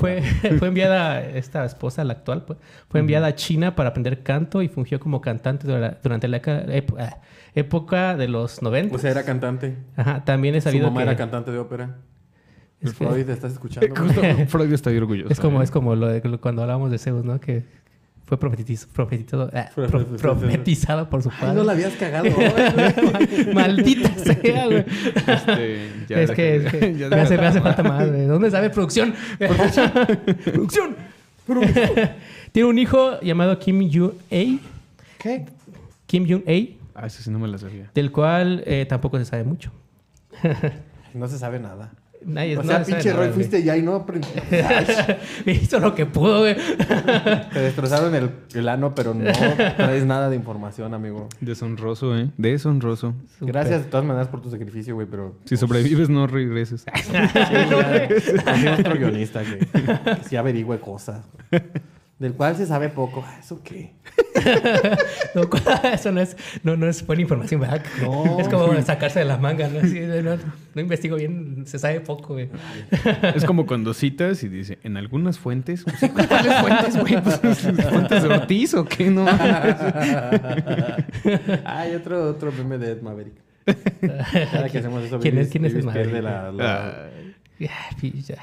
[0.00, 0.22] Fue,
[0.58, 4.68] fue enviada, esta esposa, la actual, pues, fue enviada a China para aprender canto y
[4.68, 6.40] fungió como cantante dura- durante la
[6.98, 7.20] ah,
[7.54, 8.94] época de los 90.
[8.94, 9.76] O sea, era cantante.
[9.96, 11.02] Ajá, también he Su sabido mamá que...
[11.10, 11.98] era cantante de ópera.
[12.80, 13.94] es que- Freud, ¿estás escuchando?
[13.96, 15.32] Justo Freud está bien orgulloso.
[15.32, 15.64] Es como, ¿eh?
[15.64, 17.38] es como lo de cuando hablamos de Zeus, ¿no?
[17.38, 17.64] Que
[18.26, 20.16] fue profetiz- profetizado, pro- Profetizado.
[20.38, 21.54] profetizado por su Ay, padre.
[21.54, 22.26] no la habías cagado.
[23.54, 24.84] Maldita sea, güey.
[25.26, 28.26] Este, ya es que, es que ya me, hace, me hace falta más, güey.
[28.26, 29.14] ¿Dónde sabe producción?
[29.38, 30.96] producción.
[32.52, 34.58] Tiene un hijo llamado Kim Jong-a.
[35.18, 35.46] ¿Qué?
[36.06, 37.90] Kim Jong-a, Ah, eso sí no me la sabía.
[37.94, 39.72] del cual eh, tampoco se sabe mucho.
[41.12, 41.92] No se sabe nada.
[42.26, 45.18] Nadie, O no sea, se sabe pinche Roy, fuiste ya y no aprendiste.
[45.46, 46.56] Hizo lo que pudo, güey.
[47.52, 51.28] Te destrozaron el, el ano, pero no traes nada de información, amigo.
[51.40, 52.30] Deshonroso, ¿eh?
[52.36, 53.14] Deshonroso.
[53.40, 55.36] Gracias de todas maneras por tu sacrificio, güey, pero...
[55.44, 56.84] Si sobrevives, no regreses.
[58.46, 61.24] Hay otro guionista que, que sí averigüe cosas.
[62.18, 63.24] Del cual se sabe poco.
[63.26, 63.94] Ah, ¿Eso qué?
[65.34, 65.42] No,
[65.92, 67.82] eso no es, no, no es buena información, ¿verdad?
[68.00, 68.38] No.
[68.38, 69.80] Es como sacarse de las mangas, ¿no?
[69.80, 70.36] Así, no,
[70.74, 72.50] no investigo bien, se sabe poco, güey.
[73.34, 75.82] Es como cuando citas y dice, en algunas fuentes.
[75.84, 77.20] Pues, sí, ¿Cuáles fuentes, güey?
[77.20, 79.10] Pues, ¿Fuentes de Ortiz o qué?
[79.10, 79.26] No.
[81.64, 83.34] Hay otro, otro meme de Ed Maverick.
[84.52, 86.22] Cada que hacemos eso, ¿Quién es- quién es Maverick?
[86.22, 87.08] la- la- Ah,
[87.58, 87.70] Ya,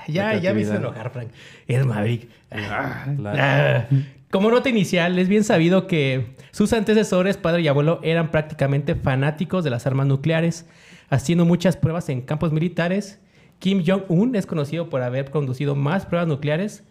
[0.08, 1.30] ya, ya, me hizo enojar, Frank.
[1.68, 2.30] Es Maverick.
[2.52, 3.96] la- Ah.
[4.32, 9.64] Como nota inicial, es bien sabido que sus antecesores, padre y abuelo, eran prácticamente fanáticos
[9.66, 10.66] de las armas nucleares,
[11.10, 13.20] haciendo muchas pruebas en campos militares.
[13.60, 16.84] Kim Jong-un es conocido por haber conducido más pruebas nucleares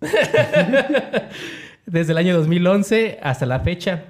[1.86, 4.04] desde el año 2011 hasta la fecha.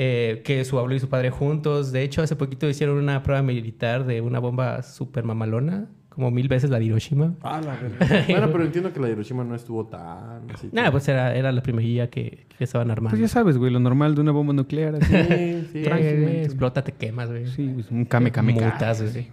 [0.00, 1.90] Eh, que su abuelo y su padre juntos.
[1.90, 6.46] De hecho, hace poquito hicieron una prueba militar de una bomba super mamalona, como mil
[6.46, 7.34] veces la de Hiroshima.
[7.42, 8.24] Ah, la verga.
[8.28, 10.68] Bueno, pero entiendo que la de Hiroshima no estuvo tan así.
[10.70, 13.10] Nada, pues era, era la primerilla que, que estaban armando.
[13.10, 14.94] Pues ya sabes, güey, lo normal de una bomba nuclear.
[14.94, 15.12] así.
[15.12, 15.82] Sí, sí.
[15.82, 16.42] Tranquilamente.
[16.44, 17.48] explota, te quemas, güey.
[17.48, 19.26] Sí, pues, un kame kame Mutas, güey.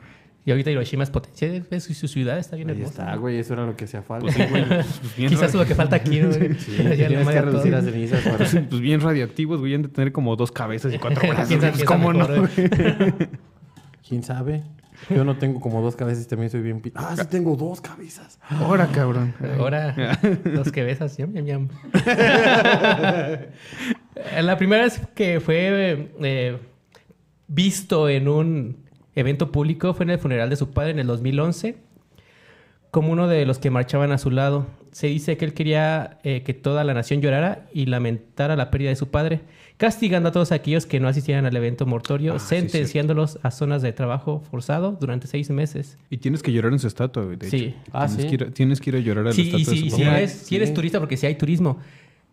[0.47, 1.79] Y ahorita Hiroshima es potencia.
[1.79, 3.01] Su, su ciudad está bien Ahí hermosa.
[3.03, 3.39] está, güey.
[3.39, 4.25] Eso era lo que hacía falta.
[4.25, 4.63] Pues sí, güey.
[4.67, 6.53] Pues bien Quizás lo que falta aquí, güey?
[6.59, 8.37] Sí, Ya le tienes que reducir las cenizas para...
[8.37, 9.73] Pues, pues bien radioactivos, güey.
[9.73, 11.47] Han de tener como dos cabezas y cuatro brazos.
[11.55, 12.27] Pues, piensa ¿Cómo no?
[12.27, 13.13] mejor, güey.
[14.07, 14.61] ¿Quién sabe?
[15.09, 16.79] Yo no tengo como dos cabezas y también soy bien...
[16.93, 18.39] Ah, sí tengo dos cabezas.
[18.47, 19.33] Ahora, cabrón.
[19.57, 21.67] Ahora, los que besas, yam, yam, yam.
[24.41, 26.57] La primera vez que fue eh,
[27.47, 28.84] visto en un
[29.15, 31.77] evento público fue en el funeral de su padre en el 2011,
[32.91, 34.67] como uno de los que marchaban a su lado.
[34.91, 38.89] Se dice que él quería eh, que toda la nación llorara y lamentara la pérdida
[38.91, 39.41] de su padre,
[39.75, 43.81] castigando a todos aquellos que no asistieran al evento mortorio, Ah, sí, sentenciándolos a zonas
[43.81, 45.97] de trabajo forzado durante seis meses.
[46.09, 47.57] Y tienes que llorar en su estatua, de Sí.
[47.57, 47.75] hecho.
[47.91, 48.29] Ah, tienes sí.
[48.29, 49.89] Que ir a- tienes que ir a llorar a la Sí, estatua y de si,
[49.89, 50.75] su eres, si eres Sí.
[50.75, 51.79] turista, porque si hay turismo,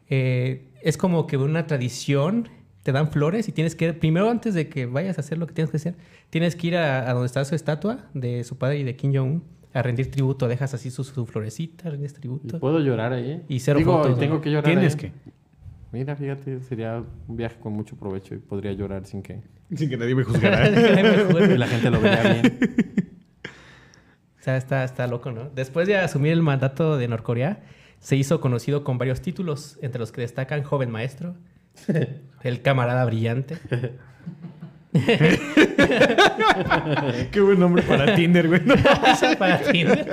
[0.08, 2.48] eh, es como que una tradición,
[2.82, 5.54] te dan flores y tienes que, primero antes de que vayas a hacer lo que
[5.54, 5.94] tienes que hacer,
[6.30, 9.12] tienes que ir a, a donde está su estatua de su padre y de Kim
[9.14, 12.60] Jong-un a rendir tributo, dejas así su, su florecita, rindes ¿Y tributo.
[12.60, 13.42] puedo llorar ahí?
[13.48, 14.40] Y cero Digo, fotos, tengo ¿no?
[14.42, 15.00] que llorar Tienes ahí.
[15.00, 15.12] que.
[15.92, 19.40] Mira, fíjate, sería un viaje con mucho provecho y podría llorar sin que...
[19.74, 20.68] Sin que nadie me juzgara.
[21.54, 22.58] Y la gente lo vería bien.
[24.40, 25.50] O sea, está, está loco, ¿no?
[25.54, 27.62] Después de asumir el mandato de Norcorea,
[28.00, 31.36] Se hizo conocido con varios títulos, entre los que destacan Joven Maestro,
[32.42, 33.58] El Camarada Brillante,
[37.30, 38.60] Qué buen nombre para Tinder, güey.
[38.62, 38.74] ¿no?
[39.38, 40.06] para Tinder,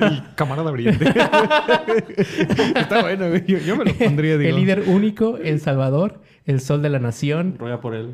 [0.00, 1.04] El camarada brillante.
[2.76, 3.44] Está bueno, güey.
[3.44, 4.50] Yo, yo me lo pondría, digo.
[4.50, 8.12] El Líder Único, El Salvador, El Sol de la Nación, Ruega por él.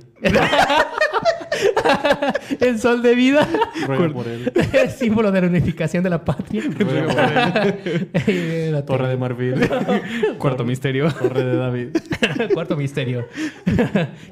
[2.60, 3.48] El Sol de Vida,
[3.86, 4.52] Ruega por él.
[4.72, 6.62] el símbolo de la unificación de la patria.
[6.78, 8.10] Ruega por él.
[8.26, 9.54] Y la Torre de Marfil.
[10.38, 11.10] Cuarto misterio.
[11.12, 11.88] Torre de David.
[12.54, 13.26] Cuarto misterio.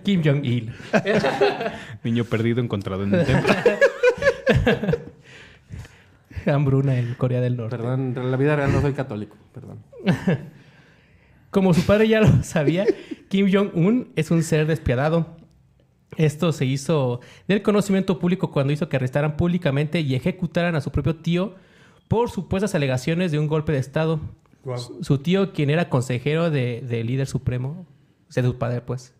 [0.02, 0.72] Kim Jong-il.
[2.04, 3.54] Niño perdido encontrado en el templo.
[6.46, 7.76] Hambruna en Corea del Norte.
[7.76, 9.36] Perdón, en la vida real no soy católico.
[9.52, 9.78] Perdón.
[11.50, 12.86] Como su padre ya lo sabía,
[13.28, 15.36] Kim Jong-un es un ser despiadado.
[16.16, 20.90] Esto se hizo del conocimiento público cuando hizo que arrestaran públicamente y ejecutaran a su
[20.90, 21.54] propio tío
[22.08, 24.20] por supuestas alegaciones de un golpe de Estado.
[24.76, 27.86] Su, su tío, quien era consejero de- del líder supremo,
[28.28, 29.14] o sea, de su padre, pues,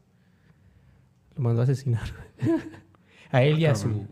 [1.36, 2.02] lo mandó a asesinar.
[3.30, 4.06] a él y a su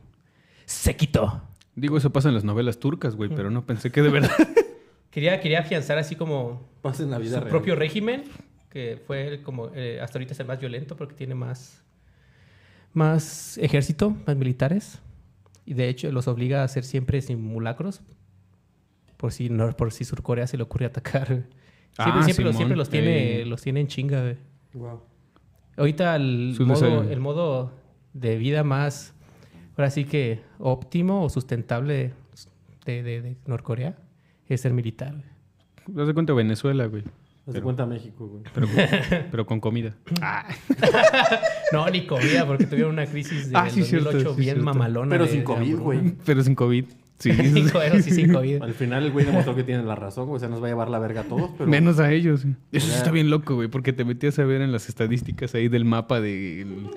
[0.64, 1.42] séquito.
[1.74, 4.30] Digo, eso pasa en las novelas turcas, güey, pero no pensé que de verdad.
[5.10, 7.48] Quería, quería afianzar así como Pasa en la vida su real.
[7.50, 8.24] propio régimen,
[8.70, 11.82] que fue el como eh, hasta ahorita es el más violento porque tiene más,
[12.92, 15.00] más ejército, más militares.
[15.64, 18.00] Y de hecho los obliga a hacer siempre simulacros.
[19.16, 21.26] Por si, no, por si Surcorea se le ocurre atacar.
[21.26, 21.46] Siempre,
[21.98, 23.46] Ah, siempre, los, siempre los tiene, Eh.
[23.46, 24.20] los tiene en chinga.
[24.22, 24.36] güey.
[24.74, 25.02] Guau.
[25.76, 27.72] Ahorita el modo, el modo
[28.12, 29.14] de vida más,
[29.76, 32.12] ahora sí que óptimo o sustentable
[32.84, 33.96] de, de- de Norcorea
[34.48, 35.12] es ser militar.
[35.12, 36.00] güey.
[36.02, 37.02] Haz de cuenta Venezuela, güey.
[37.48, 38.42] Haz cuenta México, güey.
[38.54, 38.66] Pero,
[39.30, 39.94] pero con comida.
[41.72, 45.10] No, ni comida, porque tuvieron una crisis de Ah, sí, 2008 cierto, bien mamalona.
[45.10, 46.14] Pero de- sin COVID, güey.
[46.24, 46.84] Pero sin COVID.
[47.18, 47.32] Sí.
[47.72, 48.62] Bueno, sí, sin COVID.
[48.62, 50.36] Al final el güey demostró que tiene la razón, güey.
[50.36, 51.68] O sea, nos va a llevar la verga a todos, pero...
[51.68, 52.44] Menos a ellos.
[52.70, 52.98] Eso sí Ya.
[52.98, 56.20] está bien loco, güey, porque te metías a ver en las estadísticas ahí del mapa
[56.20, 56.90] del,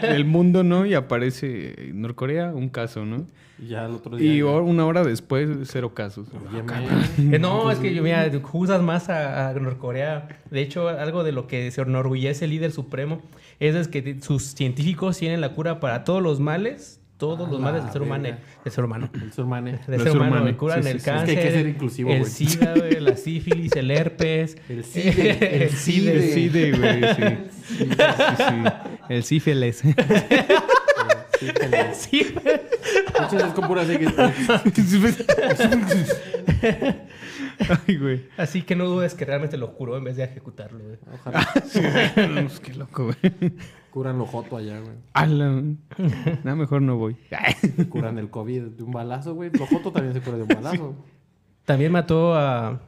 [0.00, 0.86] del mundo, ¿no?
[0.86, 3.26] Y aparece Norcorea, un caso, ¿no?
[3.58, 4.32] Y ya el otro día...
[4.34, 6.28] Y ya- una hora después, cero casos.
[6.52, 7.34] Yemen.
[7.34, 10.28] Eh, No, es que yo, mira, juzgas más a, a Norcorea.
[10.50, 13.20] De hecho, algo de lo que se enorgullece el líder supremo
[13.60, 17.60] es, es que sus científicos tienen la cura para todos los males, todos A los
[17.60, 18.28] males del ser humano.
[18.64, 19.08] Del ser humano.
[19.14, 19.72] El surmane.
[19.72, 20.36] Del Del ser ser humano.
[20.42, 20.56] humano.
[20.58, 21.04] Curan Sí, el sí, sí.
[21.10, 21.28] cáncer.
[21.30, 22.24] Es que hay que ser inclusivo, El.
[22.26, 24.56] SIDA, güey, la sífilis, el herpes.
[24.68, 26.12] El CIDE, el SIDE.
[26.16, 26.32] El CIDE.
[26.32, 27.22] CIDE, güey, sí.
[27.66, 27.86] Sí, sí,
[28.36, 28.44] sí.
[29.08, 29.76] El sífilis.
[29.76, 30.04] Sí, que-
[31.94, 32.34] Sí,
[33.20, 34.06] Muchas es con pura así que...
[37.86, 38.24] Ay, güey.
[38.36, 40.84] Así que no dudes que realmente lo curó en vez de ejecutarlo.
[40.84, 40.98] güey.
[41.14, 42.48] Ojalá Sí, güey.
[42.62, 43.16] Qué loco, güey.
[43.96, 44.92] Curan lo joto allá, güey.
[45.14, 45.62] Ala.
[46.44, 47.16] Nada, mejor no voy.
[47.88, 49.48] Curan el COVID de un balazo, güey.
[49.58, 50.94] Lo joto también se cura de un balazo.
[51.64, 52.82] También mató a,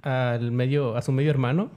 [0.00, 1.70] al medio, a su medio hermano.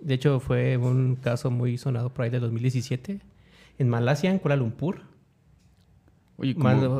[0.00, 3.20] De hecho, fue un caso muy sonado por ahí del 2017.
[3.78, 5.02] En Malasia, en Kuala Lumpur.
[6.38, 6.56] Oye,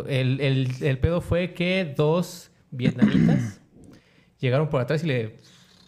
[0.08, 3.58] el, el- el pedo fue que dos vietnamitas
[4.38, 5.36] llegaron por atrás y le,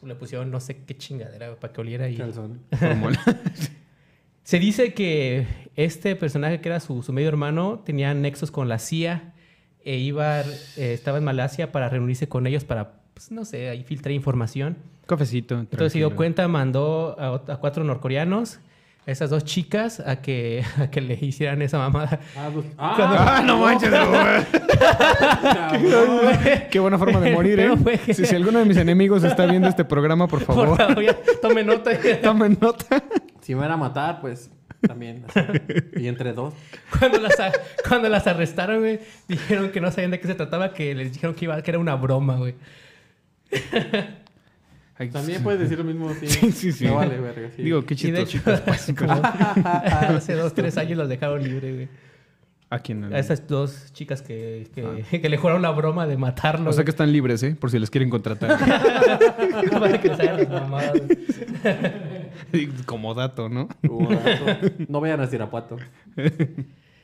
[0.03, 2.09] le pusieron no sé qué chingadera para que oliera.
[2.09, 2.17] Y...
[2.17, 2.61] Calzón.
[4.45, 8.79] Se dice que este personaje que era su, su medio hermano tenía nexos con la
[8.79, 9.33] CIA
[9.85, 13.85] e iba, eh, estaba en Malasia para reunirse con ellos para, pues, no sé, ahí
[13.85, 14.77] filtrar información.
[15.07, 15.59] Cafecito.
[15.59, 18.61] Entonces se dio cuenta, mandó a, a cuatro norcoreanos,
[19.07, 22.21] a esas dos chicas, a que, a que le hicieran esa mamada.
[22.37, 24.01] Ah, pues- Ah, no manches, güey.
[24.03, 24.45] cabrón.
[26.71, 27.71] Qué buena forma de morir, ¿eh?
[27.83, 31.03] fue Si, si alguno de mis enemigos está viendo este programa, por Por favor, favor,
[31.03, 31.91] ya, tome nota.
[32.23, 33.03] tomen nota.
[33.45, 34.51] Si me van a matar, pues
[34.87, 35.25] también.
[35.29, 35.41] así.
[35.97, 36.55] Y entre dos.
[36.99, 37.53] Cuando las, a-
[37.89, 41.35] cuando las arrestaron, güey, dijeron que no sabían de qué se trataba, que les dijeron
[41.35, 42.55] que, iba, que era una broma, güey.
[45.13, 46.13] También puedes decir lo mismo.
[46.21, 46.85] Sí, sí, sí.
[46.87, 47.51] Me vale, verga.
[47.55, 47.63] sí.
[47.65, 48.63] Digo, qué Y de chistoso.
[48.73, 51.89] hecho, como hace dos, tres años los dejaron libre, güey.
[52.71, 53.05] ¿A quién?
[53.13, 56.71] A esas dos chicas que, que, que le jugaron la broma de matarlo.
[56.71, 57.55] O sea que están libres, ¿eh?
[57.59, 58.59] Por si les quieren contratar.
[59.71, 61.19] para que las mamadas, güey.
[62.87, 63.69] Como dato, ¿no?
[63.89, 64.45] Hubo dato.
[64.89, 65.77] No vayan a Irapuato.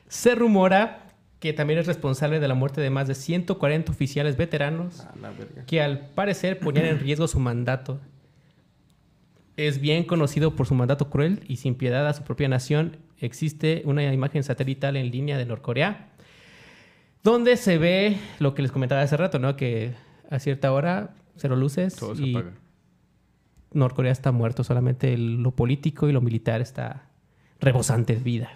[0.07, 1.07] Se rumora
[1.39, 5.31] que también es responsable de la muerte de más de 140 oficiales veteranos A la
[5.31, 5.65] verga.
[5.65, 7.99] que al parecer ponían en riesgo su mandato.
[9.57, 12.97] Es bien conocido por su mandato cruel y sin piedad a su propia nación.
[13.19, 16.07] Existe una imagen satelital en línea de Norcorea
[17.23, 19.55] donde se ve lo que les comentaba hace rato, ¿no?
[19.55, 19.93] Que
[20.29, 22.53] a cierta hora cero luces Todo se y apaga.
[23.73, 24.63] Norcorea está muerto.
[24.63, 27.03] Solamente el- lo político y lo militar está
[27.59, 28.49] rebosante de vida.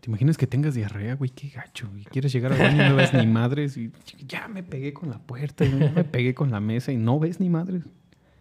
[0.00, 1.30] ¿Te imaginas que tengas diarrea, güey?
[1.30, 1.88] Qué gacho.
[1.96, 3.76] Y quieres llegar al baño y no ves ni madres.
[3.76, 3.90] Y
[4.26, 7.18] ya me pegué con la puerta, y ya me pegué con la mesa y no
[7.18, 7.84] ves ni madres.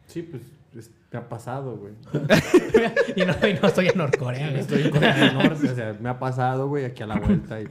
[0.08, 0.42] Sí, pues
[0.78, 1.94] es- me ha pasado, güey.
[3.16, 4.62] y, no, y no estoy en Norcorea, güey.
[4.62, 7.62] Estoy en Corea del Norte, o sea, me ha pasado, güey, aquí a la vuelta.
[7.62, 7.68] Y...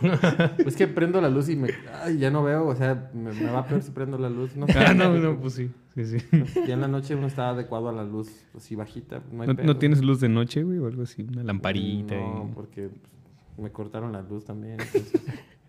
[0.66, 1.68] Es que prendo la luz y me...
[2.02, 4.56] Ay, ya no veo, o sea, me, me va peor si prendo la luz.
[4.56, 4.66] No.
[4.76, 5.70] Ah, no, no, pues sí.
[5.94, 6.18] Sí, sí.
[6.66, 9.22] Ya en la noche uno está adecuado a la luz así bajita.
[9.32, 9.66] No, hay ¿No, pedo.
[9.66, 10.78] no tienes luz de noche, güey?
[10.78, 12.14] O algo así, una lamparita.
[12.14, 14.78] No, y- porque pues, me cortaron la luz también.
[14.80, 15.12] entonces,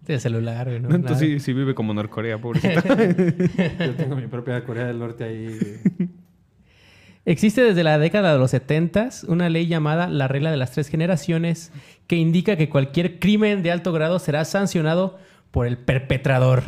[0.05, 0.79] De celular, güey.
[0.79, 0.89] ¿no?
[0.89, 2.81] No, entonces sí, sí vive como Norcorea, pobrecita.
[3.85, 5.79] yo tengo mi propia Corea del Norte ahí.
[7.23, 10.87] Existe desde la década de los 70 una ley llamada la regla de las tres
[10.87, 11.71] generaciones
[12.07, 15.19] que indica que cualquier crimen de alto grado será sancionado
[15.51, 16.63] por el perpetrador,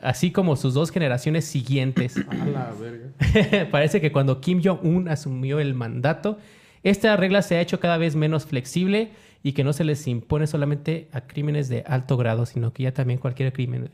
[0.00, 2.16] así como sus dos generaciones siguientes.
[2.16, 3.70] A la verga.
[3.70, 6.38] Parece que cuando Kim Jong-un asumió el mandato,
[6.84, 9.10] esta regla se ha hecho cada vez menos flexible
[9.42, 12.92] y que no se les impone solamente a crímenes de alto grado, sino que ya
[12.92, 13.90] también cualquier crimen.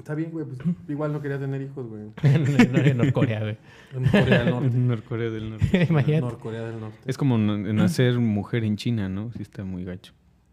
[0.00, 0.58] Está bien, güey, pues
[0.88, 2.04] igual no quería tener hijos, güey.
[2.22, 3.56] en Norcorea, güey.
[3.94, 4.76] En Corea del Norte.
[4.76, 5.86] Norcorea del Norte.
[5.90, 6.20] Imagínate.
[6.22, 6.98] Norcorea del Norte.
[7.06, 9.30] Es como nacer mujer en China, ¿no?
[9.32, 10.12] Sí está muy gacho.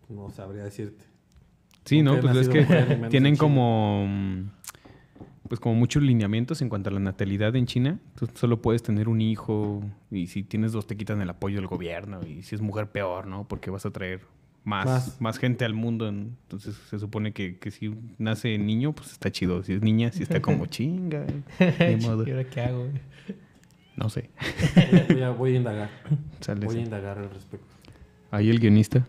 [0.10, 1.06] No sabría decirte.
[1.86, 2.20] Sí, ¿no?
[2.20, 2.66] Pues es que
[3.10, 4.06] tienen como...
[4.08, 4.50] mm,
[5.48, 8.00] Pues como muchos lineamientos en cuanto a la natalidad en China.
[8.20, 9.82] Tú solo puedes tener un hijo
[10.12, 13.28] y si tienes dos te quitan el apoyo del gobierno y si es mujer peor,
[13.28, 13.48] ¿no?
[13.48, 14.22] Porque vas a traer
[14.68, 15.22] más, Más.
[15.22, 15.38] más.
[15.40, 16.08] gente al mundo.
[16.10, 19.64] Entonces se supone que, que si nace niño, pues está chido.
[19.64, 21.26] Si es niña, sí está como chinga.
[21.80, 22.28] Ni modo.
[22.28, 22.88] ¿Y ahora qué hago?
[23.96, 24.30] No sé.
[25.10, 25.90] Voy a, voy a indagar.
[26.42, 27.66] Sale, Voy a indagar al respecto.
[28.30, 29.08] Ahí el guionista.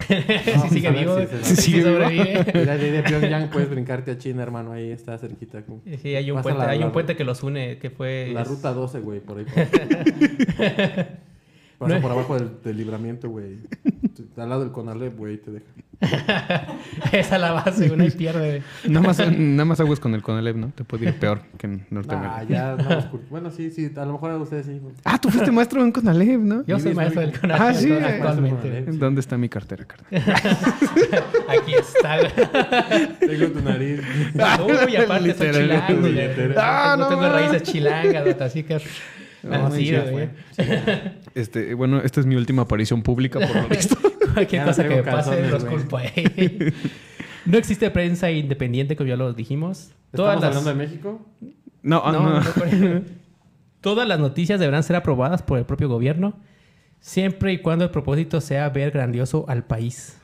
[0.08, 2.44] si sigue vivo, si si sigue sobrevive.
[2.54, 4.72] Mira, de, Pyongyang puedes brincarte a China, hermano.
[4.72, 5.62] Ahí está cerquita.
[5.64, 8.30] como- Sí, hay un puente, la- hay la- un puente que los une, que fue...
[8.32, 9.46] La es- ruta 12, güey, por ahí.
[11.78, 13.56] Pasa por abajo del, del libramiento, güey.
[14.36, 15.66] Al lado del Conalep, güey, te deja.
[17.12, 18.62] Esa es la base, güey, no hay pierde.
[18.88, 20.68] Nada más, nada más aguas con el Conalep, ¿no?
[20.74, 22.44] Te puede ir peor que en Ah, Norteamérica.
[22.44, 24.80] ya andamos cur- Bueno, sí, sí, a lo mejor a ustedes sí.
[25.04, 26.64] Ah, tú fuiste maestro en Conalep, ¿no?
[26.66, 28.82] Yo soy maestro del CONALEP Ah, sí, actualmente.
[28.92, 30.08] ¿Dónde está mi cartera, carnal?
[31.48, 33.08] Aquí está, güey.
[33.18, 34.00] Tengo tu nariz.
[34.86, 36.08] Uy, aparte soy chilango.
[36.56, 38.80] Ah, no no tengo raíces chilangas, güey, así que...
[39.42, 40.28] No, Así, sí, ya güey.
[40.56, 41.12] fue.
[41.34, 43.96] Este, bueno, esta es mi última aparición pública, por lo visto.
[44.34, 45.76] Cualquier cosa que pase, los güey.
[45.76, 46.74] culpo a él.
[47.46, 49.92] No existe prensa independiente, como ya lo dijimos.
[50.12, 50.56] Todas ¿Estamos las...
[50.66, 51.26] hablando de México?
[51.82, 53.02] No, ah, No, no.
[53.80, 56.34] Todas las noticias deberán ser aprobadas por el propio gobierno,
[57.00, 60.18] siempre y cuando el propósito sea ver grandioso al país.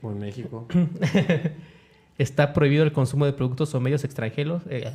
[0.00, 0.68] Por México.
[2.18, 4.62] Está prohibido el consumo de productos o medios extranjeros.
[4.68, 4.90] Eh,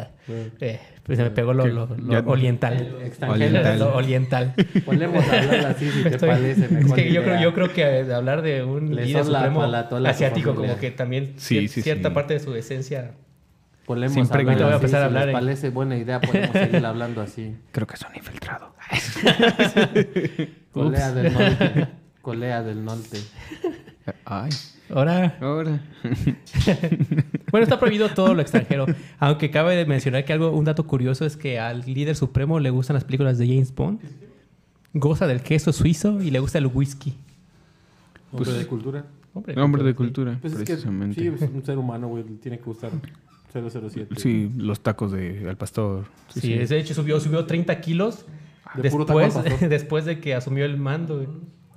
[0.60, 2.98] eh, pues se me pegó lo, lo- lo Ya- oriental.
[3.02, 3.46] Extranjero.
[3.50, 3.80] Oriental.
[3.80, 4.54] Lo oriental.
[4.86, 7.00] Ponemos a hablar así si te Estoy- parece mejor.
[7.00, 7.24] es que yo idea.
[7.24, 10.16] creo, yo creo que de hablar de un Le líder supremo la tola a tu
[10.18, 10.72] asiático, familia.
[10.72, 12.14] como que también Sí, sí, cierta sí.
[12.14, 13.12] parte de su esencia.
[13.86, 16.52] Ponemos Siempre hablar voy a empezar a si hablar les en- parece buena idea, podemos
[16.52, 17.56] seguir hablando así.
[17.72, 18.70] Creo que son infiltrados.
[20.72, 21.88] Colea del norte.
[22.22, 23.18] Colea del norte.
[24.26, 24.50] Ay,
[24.90, 25.82] Ahora, ahora.
[27.52, 28.86] bueno, está prohibido todo lo extranjero.
[29.20, 32.70] Aunque cabe de mencionar que algo, un dato curioso es que al líder supremo le
[32.70, 34.00] gustan las películas de James Bond,
[34.94, 37.16] goza del queso suizo y le gusta el whisky.
[38.32, 39.06] Hombre Pues- de cultura.
[39.36, 39.96] Hombre, Nombre de sí.
[39.96, 41.20] cultura, Pues es que precisamente.
[41.20, 42.24] sí, es un ser humano, güey.
[42.24, 42.92] Tiene que gustar
[43.52, 44.16] 007.
[44.18, 46.06] Sí, los tacos de al pastor.
[46.30, 48.26] Sí, de hecho subió, subió 30 kilos
[48.76, 51.16] De puro taco al después, después de que asumió el mando.
[51.16, 51.28] güey.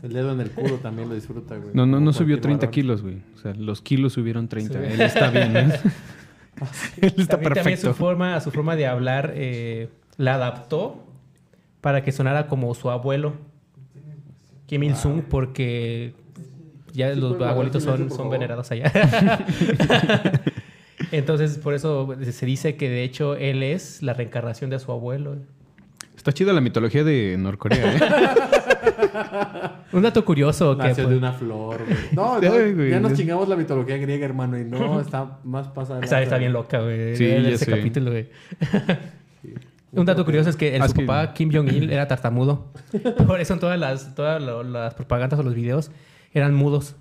[0.02, 1.70] El dedo en el culo también lo disfruta, güey.
[1.74, 2.72] No, no, no subió cualquier 30 varón.
[2.72, 3.22] kilos, güey.
[3.34, 4.78] O sea, los kilos subieron 30.
[4.78, 4.84] Sí.
[4.92, 5.80] Él está bien, ¿eh?
[7.00, 7.94] Él está También, también su perfecto.
[7.94, 11.04] forma, su forma de hablar eh, la adaptó
[11.80, 13.34] para que sonara como su abuelo,
[14.66, 16.14] Kim Il-sung, porque
[16.92, 18.90] ya Sí, los abuelitos son, son venerados allá.
[21.12, 25.36] Entonces, por eso se dice que de hecho él es la reencarnación de su abuelo.
[26.16, 28.00] Está chida la mitología de Norcorea, ¿eh?
[29.92, 31.96] Un dato curioso que Nació pues, de una flor, güey.
[32.12, 34.58] No, no, ya nos chingamos la mitología griega, hermano.
[34.58, 36.00] Y no, está más pasada.
[36.00, 37.16] está, está bien loca, güey.
[37.16, 37.70] Sí, ese sé.
[37.70, 38.28] capítulo, güey.
[39.92, 42.72] Un dato curioso es que el Ah, su que- papá Kim Jong-il era tartamudo.
[43.26, 45.90] Por eso en todas las, todas lo- las propagandas o los videos
[46.32, 46.96] eran mudos.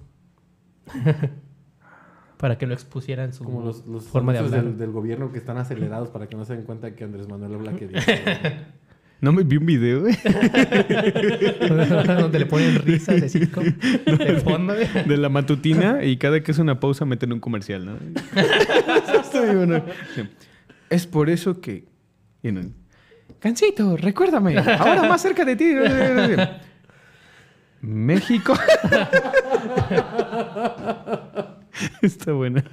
[2.37, 4.63] para que no expusieran su Como los, los forma de hablar.
[4.63, 7.55] del, del gobierno que están acelerados para que no se den cuenta que Andrés Manuel
[7.55, 8.23] habla que dice.
[9.25, 10.13] No me vi un video, güey.
[12.19, 14.75] donde le ponen risas de circo de fondo.
[14.75, 14.87] güey.
[15.07, 17.97] de la matutina y cada que es una pausa meten un comercial, ¿no?
[20.91, 21.85] Es por eso que...
[22.43, 22.61] no-
[23.39, 24.59] Cancito, recuérdame.
[24.59, 25.73] Ahora más cerca de ti.
[27.81, 28.53] México.
[32.03, 32.63] Está buena.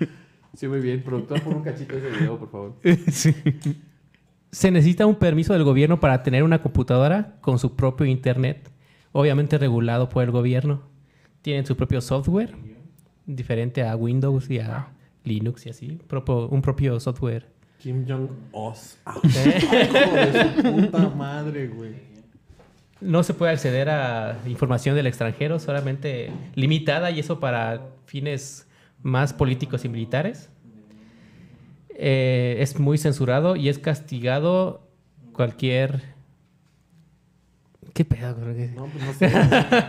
[0.55, 1.03] Sí, muy bien.
[1.03, 2.77] Productor, pon un cachito de ese video, por favor.
[3.11, 3.35] Sí.
[4.53, 8.71] Se necesita un permiso del gobierno para tener una computadora con su propio internet,
[9.13, 10.83] obviamente regulado por el gobierno.
[11.41, 12.55] Tienen su propio software,
[13.27, 14.89] diferente a Windows y a
[15.25, 17.47] Linux y así, propio- un propio software.
[17.79, 18.99] Kim Jong-os.
[19.07, 22.13] Ah, hijo de su puta madre, güey.
[23.01, 28.69] No se puede acceder a información del extranjero, solamente limitada y eso para fines
[29.03, 30.49] más políticos y militares.
[32.05, 34.89] Eh, es muy censurado y es castigado
[35.33, 36.03] cualquier...
[37.95, 38.35] ¿Qué pedo?
[38.75, 39.31] No, pues no sé.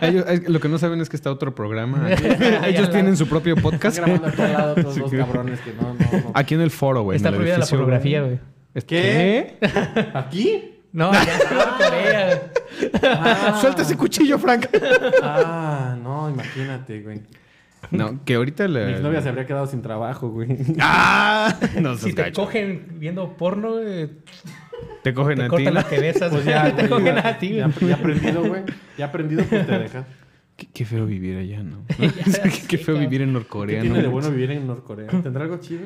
[0.02, 2.08] Ellos- lo que no saben es que está otro programa.
[2.66, 3.96] Ellos tienen su propio Están podcast.
[3.96, 5.16] grabando aquí al lado otros Sí, dos sí.
[5.16, 6.30] cabrones que no, no, no.
[6.34, 7.16] Aquí en el foro, güey.
[7.16, 8.38] Está prohibida la pornografía, güey.
[8.74, 9.56] ¿Es ¿Qué?
[10.14, 10.70] ¿Aquí?
[10.92, 12.52] No, ya no, Corea.
[13.02, 13.58] Ah.
[13.60, 14.66] Suelta ese cuchillo, Frank.
[15.22, 17.22] Ah, no, imagínate, güey.
[17.90, 18.86] No, que ahorita la...
[18.86, 20.56] Mi novia se habría quedado sin trabajo, güey.
[20.80, 21.54] ¡Ah!
[21.80, 22.42] No Si te gacho.
[22.42, 24.10] cogen viendo porno, eh,
[25.02, 25.50] Te cogen te a ti.
[25.50, 25.80] cortan ¿no?
[25.80, 26.32] las cabezas.
[26.32, 27.88] Pues ya, te güey, cogen ya, a ti, ya, güey.
[27.90, 28.62] ya aprendido, güey.
[28.98, 30.04] Ya aprendido, pues te deja.
[30.56, 31.84] Qué, qué feo vivir allá, ¿no?
[32.68, 33.80] Qué, feo vivir en ¿Qué Norcorea.
[33.80, 34.02] tiene ¿no?
[34.02, 35.08] de bueno vivir en Norcorea?
[35.08, 35.82] ¿Tendrá algo chido?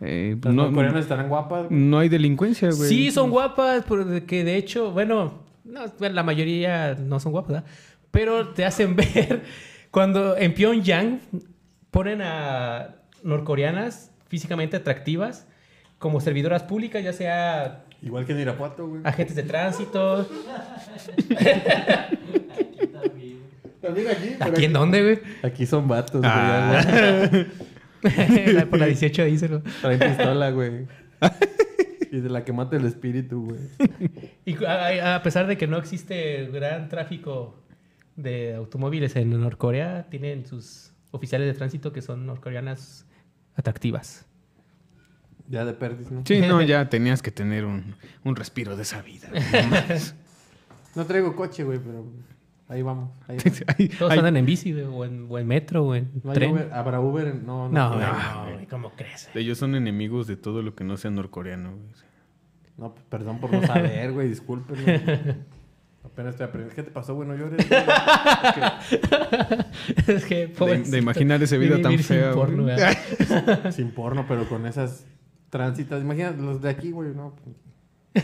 [0.00, 1.80] Eh, Las no, norcoreanas estarán guapas, güey.
[1.80, 2.88] no hay delincuencia, güey.
[2.88, 7.64] Sí, son guapas, porque de hecho, bueno, no, bueno, la mayoría no son guapas, ¿verdad?
[8.12, 9.42] Pero te hacen ver
[9.92, 11.20] cuando en Pyongyang
[11.92, 15.46] ponen a norcoreanas físicamente atractivas
[15.98, 19.02] como servidoras públicas, ya sea Igual que en Irapuato, güey.
[19.04, 20.28] agentes de tránsito.
[23.82, 25.18] Lo digo aquí, pero ¿Aquí en dónde, güey?
[25.42, 26.82] Aquí son vatos, Ah.
[28.02, 28.54] güey.
[28.54, 29.62] ya, Por la 18 díselo.
[29.80, 30.86] Traen pistola, güey.
[32.12, 33.60] Y de la que mata el espíritu, güey.
[34.44, 37.61] Y a, a pesar de que no existe gran tráfico
[38.16, 43.06] de automóviles en Norcorea, tienen sus oficiales de tránsito que son norcoreanas
[43.54, 44.26] atractivas.
[45.48, 46.22] Ya de perdiz, ¿no?
[46.24, 47.94] Sí, no, ya tenías que tener un,
[48.24, 49.28] un respiro de esa vida.
[50.94, 52.06] No traigo coche, güey, pero
[52.68, 53.10] ahí vamos.
[53.28, 53.62] Ahí vamos.
[53.78, 56.52] Ay, Todos andan en bici güey, o en, o en metro o en No tren.
[56.52, 56.70] Uber.
[56.72, 57.34] ¿Habrá Uber?
[57.34, 57.98] No, No, no.
[58.00, 59.28] no, No, güey, ¿cómo crees?
[59.34, 61.72] ellos son enemigos de todo lo que no sea norcoreano.
[61.76, 61.88] güey.
[62.78, 64.28] No, perdón por no saber, güey.
[64.28, 65.36] Discúlpenme.
[66.04, 66.74] Apenas estoy aprendiendo.
[66.74, 67.28] ¿Qué te pasó, güey?
[67.28, 67.66] No llores.
[67.68, 67.82] güey.
[70.16, 70.90] es que, De, pobrecito.
[70.90, 72.76] de imaginar esa vida De tan vivir sin porno, güey.
[73.72, 75.06] Sin porno, pero con esas
[75.50, 76.02] tránsitas.
[76.02, 77.34] Imagínate los de aquí, güey, ¿no?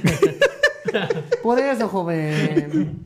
[1.43, 3.05] Por eso, joven.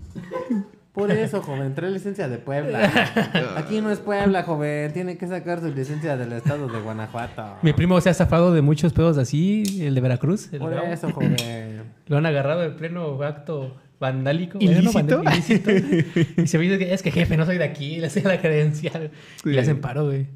[0.92, 1.74] Por eso, joven.
[1.74, 3.54] Trae licencia de Puebla.
[3.56, 4.92] Aquí no es Puebla, joven.
[4.92, 7.56] Tiene que sacar su licencia del estado de Guanajuato.
[7.62, 10.52] Mi primo se ha zafado de muchos pedos así, el de Veracruz.
[10.52, 10.86] el Por bravo.
[10.88, 11.82] eso, joven.
[12.06, 14.58] Lo han agarrado en pleno acto vandálico.
[14.60, 14.92] ¿Ilícito?
[14.92, 15.70] Bueno, vandal- ilícito.
[16.42, 18.38] y se me dice que es que jefe, no soy de aquí, le hacen la
[18.40, 19.10] credencial.
[19.44, 20.26] Y le hacen paro, güey.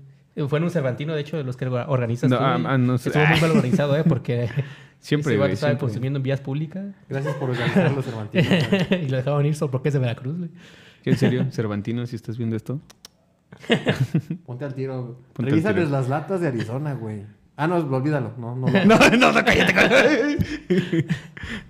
[0.48, 2.30] Fue en un Cervantino, de hecho, de los que organizan.
[2.30, 3.08] No, ah, ah, no sé.
[3.10, 4.04] Estuvo muy mal organizado, ¿eh?
[4.06, 4.48] Porque
[5.00, 5.86] Siempre, ese güey, estaba siempre.
[5.86, 6.84] consumiendo en vías públicas.
[7.08, 8.46] Gracias por organizar los Cervantinos.
[9.02, 10.50] y lo dejaban ir solo porque es de Veracruz, güey.
[11.04, 11.46] ¿En serio?
[11.52, 12.80] Cervantino, si estás viendo esto.
[14.44, 15.20] Ponte al tiro.
[15.32, 15.96] Ponte al Revísales tiro.
[15.98, 17.22] las latas de Arizona, güey.
[17.56, 18.32] Ah, no, olvídalo.
[18.36, 18.66] No, no.
[18.66, 18.84] no.
[18.84, 20.38] No, no, no, cállate, cállate.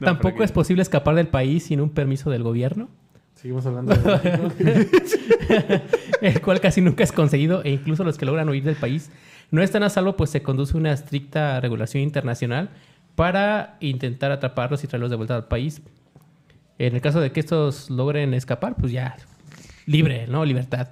[0.01, 2.88] No, Tampoco es posible escapar del país sin un permiso del gobierno,
[3.35, 4.88] Seguimos hablando de
[6.22, 9.11] el cual casi nunca es conseguido e incluso los que logran huir del país
[9.51, 12.70] no están a salvo, pues se conduce una estricta regulación internacional
[13.14, 15.83] para intentar atraparlos y traerlos de vuelta al país.
[16.79, 19.16] En el caso de que estos logren escapar, pues ya,
[19.85, 20.42] libre, ¿no?
[20.46, 20.88] Libertad.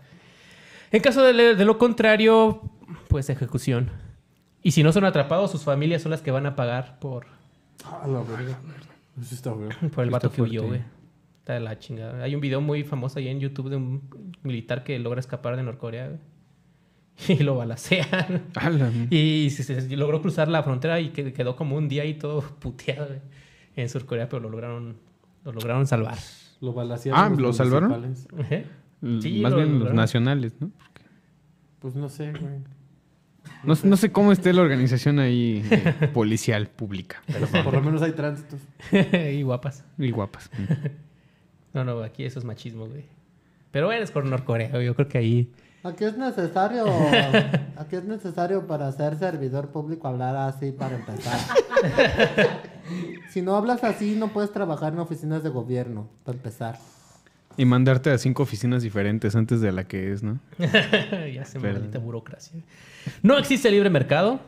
[0.93, 2.61] En caso de, de lo contrario,
[3.09, 3.91] pues ejecución.
[4.65, 7.27] Y si no son atrapados, sus familias son las que van a pagar por,
[7.85, 8.59] Ah, la verga.
[9.21, 9.69] Eso está feo.
[9.95, 10.81] por el vato que huyó, güey.
[11.41, 12.25] Está de la chingada.
[12.25, 14.03] Hay un video muy famoso ahí en YouTube de un
[14.43, 16.19] militar que logra escapar de Norcorea, güey.
[17.39, 18.43] Y lo balacean.
[18.57, 22.15] Ala, Y se, se- logró cruzar la frontera y que- quedó como un día ahí
[22.15, 23.21] todo puteado güey,
[23.77, 24.97] en Surcorea, pero lo lograron,
[25.45, 26.17] lo lograron salvar.
[26.61, 27.93] Lo balacearon Ah, los ¿lo salvaron?
[27.93, 28.63] Ajá.
[29.21, 30.71] Sí, Más lo- bien los nacionales, ¿no?
[31.81, 32.55] Pues no sé, güey.
[33.65, 37.23] No, no sé cómo esté la organización ahí eh, policial pública.
[37.27, 38.61] Pero por lo menos hay tránsitos.
[39.33, 39.85] y guapas.
[39.99, 40.51] Y guapas.
[41.73, 43.03] No, no, aquí eso es machismo, güey.
[43.73, 44.81] Pero bueno, es con Norcorea.
[44.81, 45.53] Yo creo que ahí...
[45.83, 46.87] Aquí es necesario,
[47.77, 51.37] aquí es necesario para ser servidor público hablar así para empezar.
[53.29, 56.79] Si no hablas así, no puedes trabajar en oficinas de gobierno, para empezar.
[57.57, 60.39] Y mandarte a cinco oficinas diferentes antes de la que es, ¿no?
[60.59, 62.61] ya se Pero- maldita burocracia.
[63.23, 64.41] No existe libre mercado.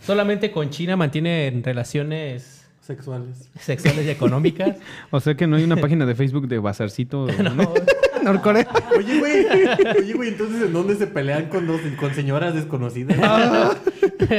[0.00, 3.50] Solamente con China mantienen relaciones Sexuales.
[3.60, 4.76] sexuales y económicas.
[5.10, 7.26] O sea que no hay una página de Facebook de Bazarcito.
[7.26, 7.72] No,
[8.22, 8.66] Norcorea.
[8.96, 9.46] Oye, güey.
[9.98, 13.16] Oye, güey, entonces ¿en dónde se pelean con, dos, con señoras desconocidas?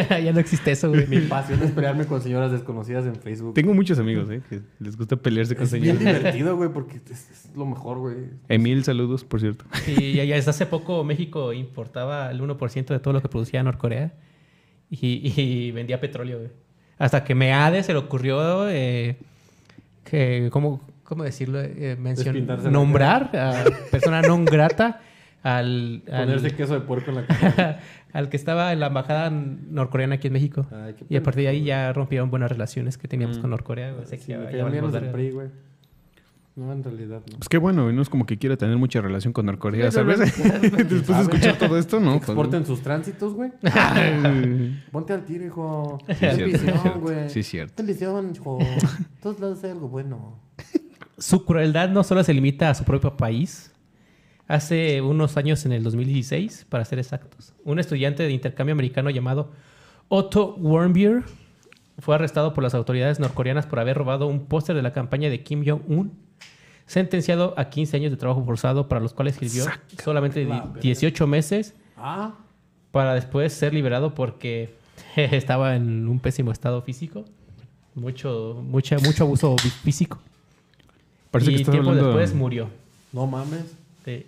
[0.10, 1.08] ya no existe eso, güey.
[1.08, 3.54] Mi pasión es pelearme con señoras desconocidas en Facebook.
[3.54, 4.42] Tengo muchos amigos, ¿eh?
[4.50, 6.20] Que les gusta pelearse con Es bien señores.
[6.20, 8.16] divertido, güey, porque es, es lo mejor, güey.
[8.50, 9.66] Emil, saludos, por cierto.
[9.88, 13.64] Y ya, ya desde hace poco México importaba el 1% de todo lo que producía
[13.64, 14.14] Norcorea
[14.90, 16.50] y, y vendía petróleo, güey.
[16.98, 19.16] Hasta que Meade se le ocurrió, eh,
[20.04, 21.59] que, ¿cómo, cómo decirlo?
[21.59, 25.01] Eh, mencion- Despintarse la nombrar a persona non grata
[25.43, 27.80] al, al, Ponerse queso de puerco en la cara.
[28.14, 30.66] al que estaba en la embajada norcoreana aquí en México.
[30.72, 33.93] Ay, qué y a partir de ahí ya rompieron buenas relaciones que teníamos con Norcorea.
[34.09, 35.12] que Sí, ya verga.
[35.12, 35.47] PRI, güey.
[36.55, 37.38] No, en realidad no.
[37.38, 39.95] Pues qué bueno, güey, no es como que quiera tener mucha relación con Norcorea, Sí,
[39.95, 40.20] ¿sabes?
[40.62, 42.16] Después de escuchar todo esto, ¿no?
[42.16, 43.51] Exporten sus tránsitos, güey.
[44.91, 45.97] Ponte al tiro, hijo.
[46.07, 47.30] Sí, Ten cierto, visión, güey.
[47.30, 47.74] Sí, cierto.
[47.76, 48.59] Ten visión, hijo.
[49.22, 50.39] Todos lados hay algo bueno.
[51.22, 53.72] Su crueldad no solo se limita a su propio país.
[54.48, 59.52] Hace unos años, en el 2016, para ser exactos, un estudiante de intercambio americano llamado
[60.10, 61.24] Otto Warmbier
[62.00, 65.42] fue arrestado por las autoridades norcoreanas por haber robado un póster de la campaña de
[65.44, 66.12] Kim Jong-un,
[66.86, 69.64] sentenciado a 15 años de trabajo forzado, para los cuales sirvió
[70.04, 70.74] solamente di- verga.
[70.82, 72.34] 18 meses, Ah,
[72.92, 74.76] para después ser liberado porque
[75.16, 77.24] estaba en un pésimo estado físico.
[77.96, 80.20] Mucho, mucha, mucho abuso fí- físico.
[81.32, 82.10] Parece y que tiempo hablando...
[82.10, 82.70] después murió.
[83.14, 83.64] no mames.
[84.06, 84.26] Sí.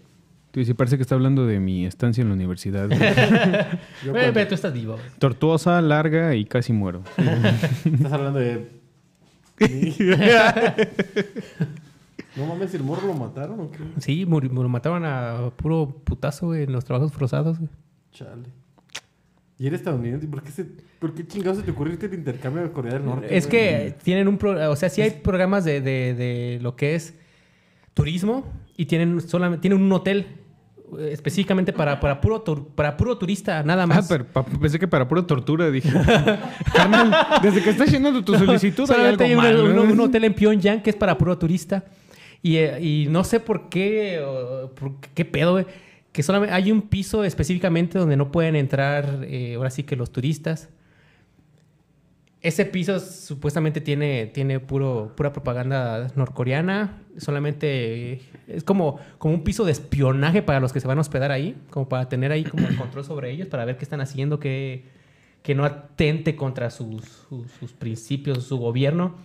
[0.53, 2.87] Sí, sí, parece que está hablando de mi estancia en la universidad.
[4.05, 4.97] Yo cuando- tú estás vivo.
[5.19, 7.01] Tortuosa, larga y casi muero.
[7.85, 8.67] Estás hablando de.
[12.35, 13.79] no mames, ¿el morro lo mataron o qué?
[13.99, 17.59] Sí, muri- lo mataban a puro putazo güey, en los trabajos forzados.
[17.59, 17.69] güey.
[18.11, 18.47] Chale.
[19.63, 20.27] Y eres estadounidense.
[20.27, 20.65] ¿Por qué, se,
[20.99, 23.33] ¿Por qué chingados se te ocurrió irte al intercambio de Corea del Norte?
[23.33, 26.95] Es que tienen un pro- o sea, sí hay programas de, de- de lo que
[26.95, 27.13] es
[27.93, 28.43] turismo
[28.75, 30.27] y tienen solamente tienen un hotel
[30.99, 34.07] eh, específicamente para, para puro tur- para puro turista, nada Ah, más.
[34.09, 35.89] pero pa- pensé que para pura tortura, dije.
[36.73, 39.83] Carnal, desde que estás llenando tu solicitud hay algo hay un, mal, ¿no?
[39.83, 41.85] un- un hotel en Pyongyang que es para puro turista.
[42.41, 45.65] Y, eh, y no sé por qué, o por qué pedo, güey,
[46.13, 50.11] que solamente hay un piso específicamente donde no pueden entrar, eh, ahora sí que los
[50.11, 50.69] turistas.
[52.39, 57.01] Ese piso supuestamente tiene, tiene puro, pura propaganda norcoreana.
[57.17, 61.01] Solamente eh, es como, como un piso de espionaje para los que se van a
[61.01, 64.01] hospedar ahí, como para tener ahí como el control sobre ellos, para ver qué están
[64.01, 64.83] haciendo, que,
[65.41, 69.15] que no atente contra sus, sus, sus principios, su gobierno.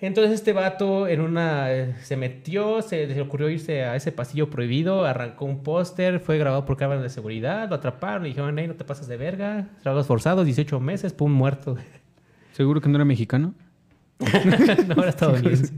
[0.00, 4.48] Entonces este vato en una eh, se metió, se, le ocurrió irse a ese pasillo
[4.48, 8.68] prohibido, arrancó un póster, fue grabado por cámaras de seguridad, lo atraparon y dijeron, hey,
[8.68, 11.76] no te pasas de verga, trabajos forzados, 18 meses, pum, muerto.
[12.52, 13.54] ¿Seguro que no era mexicano?
[14.20, 15.72] no era estadounidense.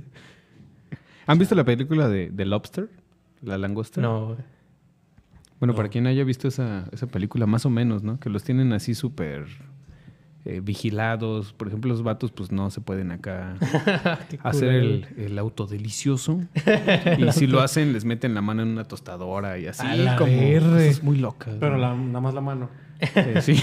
[1.27, 2.91] ¿Han visto la película de, de Lobster?
[3.41, 4.03] ¿La langosta?
[4.03, 4.37] No,
[5.61, 8.21] Bueno, para quien haya visto esa, esa película, más o menos, ¿no?
[8.21, 9.47] Que los tienen así súper
[10.45, 11.53] eh, vigilados.
[11.53, 13.57] Por ejemplo, los vatos, pues no se pueden acá
[14.43, 16.41] hacer el, el autodelicioso.
[17.19, 20.17] y si lo hacen, les meten la mano en una tostadora y así A la
[20.17, 20.71] como verga.
[20.71, 21.55] cosas muy locas.
[21.61, 21.79] Pero ¿no?
[21.79, 22.71] la- nada más la mano.
[23.01, 23.55] Eh, sí.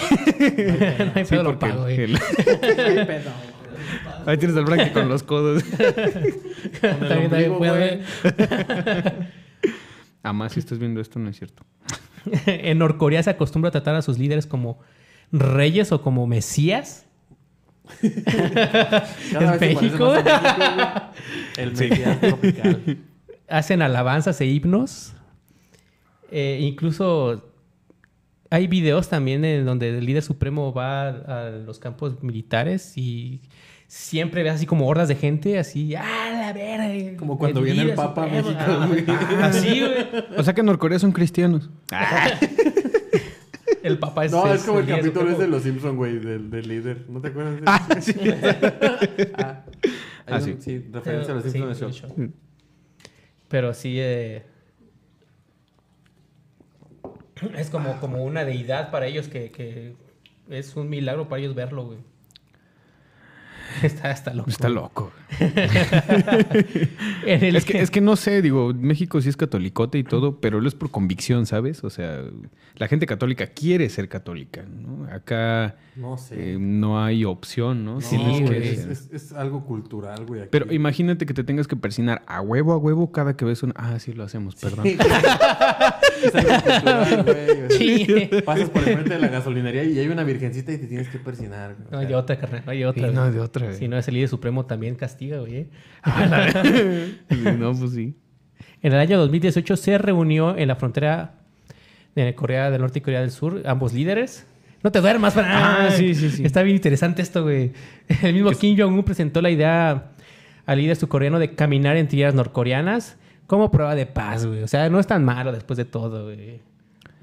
[0.99, 2.17] no hay Sí, pedo, lo porque pago, el- güey.
[2.17, 3.23] el-
[4.25, 5.63] Ahí tienes al Frankie con los codos.
[6.82, 7.59] También ombligo.
[10.23, 11.63] Además, si estás viendo esto, no es cierto.
[12.45, 14.80] en Norcorea se acostumbra a tratar a sus líderes como
[15.32, 17.05] reyes o como mesías.
[18.01, 20.13] ¿En México?
[21.57, 22.97] El Mesías tropical.
[23.47, 25.13] hacen alabanzas e himnos.
[26.32, 27.49] Eh, incluso
[28.49, 33.41] hay videos también en donde el líder supremo va a, a los campos militares y
[33.88, 36.03] siempre ves así como hordas de gente, así, ¡ah,
[36.34, 37.17] la verga!
[37.17, 38.88] Como cuando viene el Papa a supremo".
[38.88, 39.41] México, Ah, güey.
[39.43, 40.07] Así, güey.
[40.38, 41.69] O sea que en Norcorea son cristianos.
[43.88, 45.38] El Papa es No, es como el capítulo supremo.
[45.40, 47.06] de los Simpsons, güey, del, del líder.
[47.10, 47.56] ¿No te acuerdas?
[47.56, 48.14] de Ah, sí.
[49.38, 49.64] Ah,
[50.28, 50.58] Ah, un- sí.
[50.60, 52.10] sí, referencia a los Sí, Simpsons show.
[52.10, 52.32] show.
[53.48, 54.44] Pero sí, eh,
[57.56, 59.96] es como, como una deidad para ellos que, que
[60.50, 62.00] es un milagro para ellos verlo, güey.
[63.84, 64.49] Está, está loco.
[64.49, 65.11] Está loco.
[67.26, 70.39] En el Es que, es que no sé, digo, México sí es catolicote y todo,
[70.39, 71.84] pero lo es por convicción, ¿sabes?
[71.84, 72.22] O sea,
[72.76, 75.05] la gente católica quiere ser católica, ¿no?
[75.11, 76.53] Acá No sé.
[76.53, 77.99] eh, no hay opción, ¿no?
[77.99, 80.41] Que- es, es- es algo cultural, güey.
[80.41, 80.49] aquí.
[80.51, 83.74] Pero imagínate que te tengas que persinar a huevo a huevo cada que ves un...
[83.76, 84.86] Ah, sí, lo hacemos, perdón.
[86.24, 87.24] es algo cultural,
[87.68, 87.78] güey.
[87.78, 88.30] Sí.
[88.45, 91.20] Pasas por el frente de la gasolinería y hay una virgencita y te tienes que
[91.20, 91.76] persinar.
[91.78, 91.88] güey.
[91.91, 92.63] No hay otra, carnal.
[92.65, 93.07] No hay Sí, otra.
[93.11, 93.65] no, de otra.
[93.68, 93.78] güey.
[93.78, 95.55] Si no es el líder supremo, también castiga, güey.
[95.55, 95.70] ¿eh?
[97.57, 98.15] No, pues sí.
[98.82, 101.34] En el año 2018 se reunió en la frontera
[102.15, 104.45] de Corea del Norte y Corea del Sur, ambos líderes.
[104.84, 105.45] No te duermas, Fran.
[105.49, 106.43] Ah, sí, sí, sí.
[106.45, 107.72] Está bien interesante esto, güey.
[108.22, 110.11] El mismo Kim Jong-un presentó la idea
[110.65, 113.18] al líder surcoreano de caminar en tierras norcoreanas
[113.48, 114.64] como prueba de paz, güey.
[114.64, 116.62] O sea, no es tan malo después de todo, güey.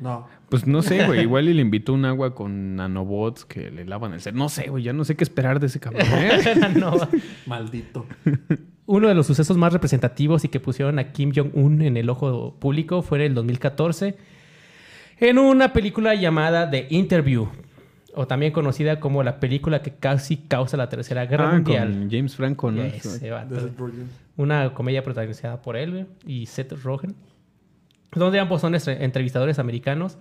[0.01, 0.27] No.
[0.49, 1.21] Pues no sé, güey.
[1.21, 4.35] Igual y le invitó un agua con nanobots que le lavan el ser.
[4.35, 4.83] No sé, güey.
[4.83, 6.07] Ya no sé qué esperar de ese cabrón.
[6.11, 6.55] ¿eh?
[6.77, 6.97] No.
[7.47, 8.07] Maldito.
[8.87, 12.57] Uno de los sucesos más representativos y que pusieron a Kim Jong-un en el ojo
[12.59, 14.17] público fue en el 2014
[15.19, 17.49] en una película llamada The Interview,
[18.17, 21.93] o también conocida como la película que casi causa la Tercera Guerra Ah, Mundial.
[21.93, 22.83] con James Franco, ¿no?
[22.83, 23.57] Ese vato.
[24.37, 27.15] Una comedia protagonizada por él y Seth Rogen,
[28.15, 30.19] donde ambos son entrevistadores americanos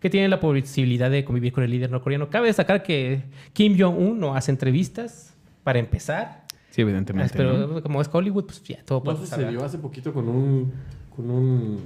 [0.00, 2.30] que tienen la posibilidad de convivir con el líder norcoreano.
[2.30, 3.22] Cabe destacar que
[3.52, 6.44] Kim Jong-un no hace entrevistas, para empezar.
[6.70, 7.34] Sí, evidentemente.
[7.36, 7.82] Pero ¿no?
[7.82, 9.64] como es Hollywood, pues ya todo ¿No puede sucedió pasar.
[9.66, 10.72] hace poquito con un,
[11.14, 11.78] con un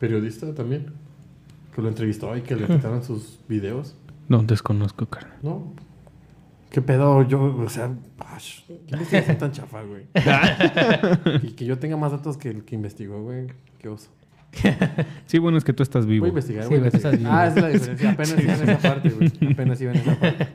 [0.00, 0.86] periodista también?
[1.74, 3.94] Que lo entrevistó y que le quitaron sus videos.
[4.30, 5.36] No, desconozco, carnal.
[5.42, 5.74] ¿No?
[6.70, 7.26] ¿Qué pedo?
[7.26, 10.06] Yo, o sea, ash, ¿qué investigación tan chafa, güey?
[11.42, 13.48] y que yo tenga más datos que el que investigó, güey.
[13.78, 14.10] Qué oso.
[15.26, 16.22] Sí, bueno, es que tú estás vivo.
[16.22, 18.10] Voy a investigar, Sí, voy a güey, estás Ah, esa es la diferencia.
[18.12, 19.52] Apenas iba en esa parte, güey.
[19.52, 20.48] Apenas iba en esa parte.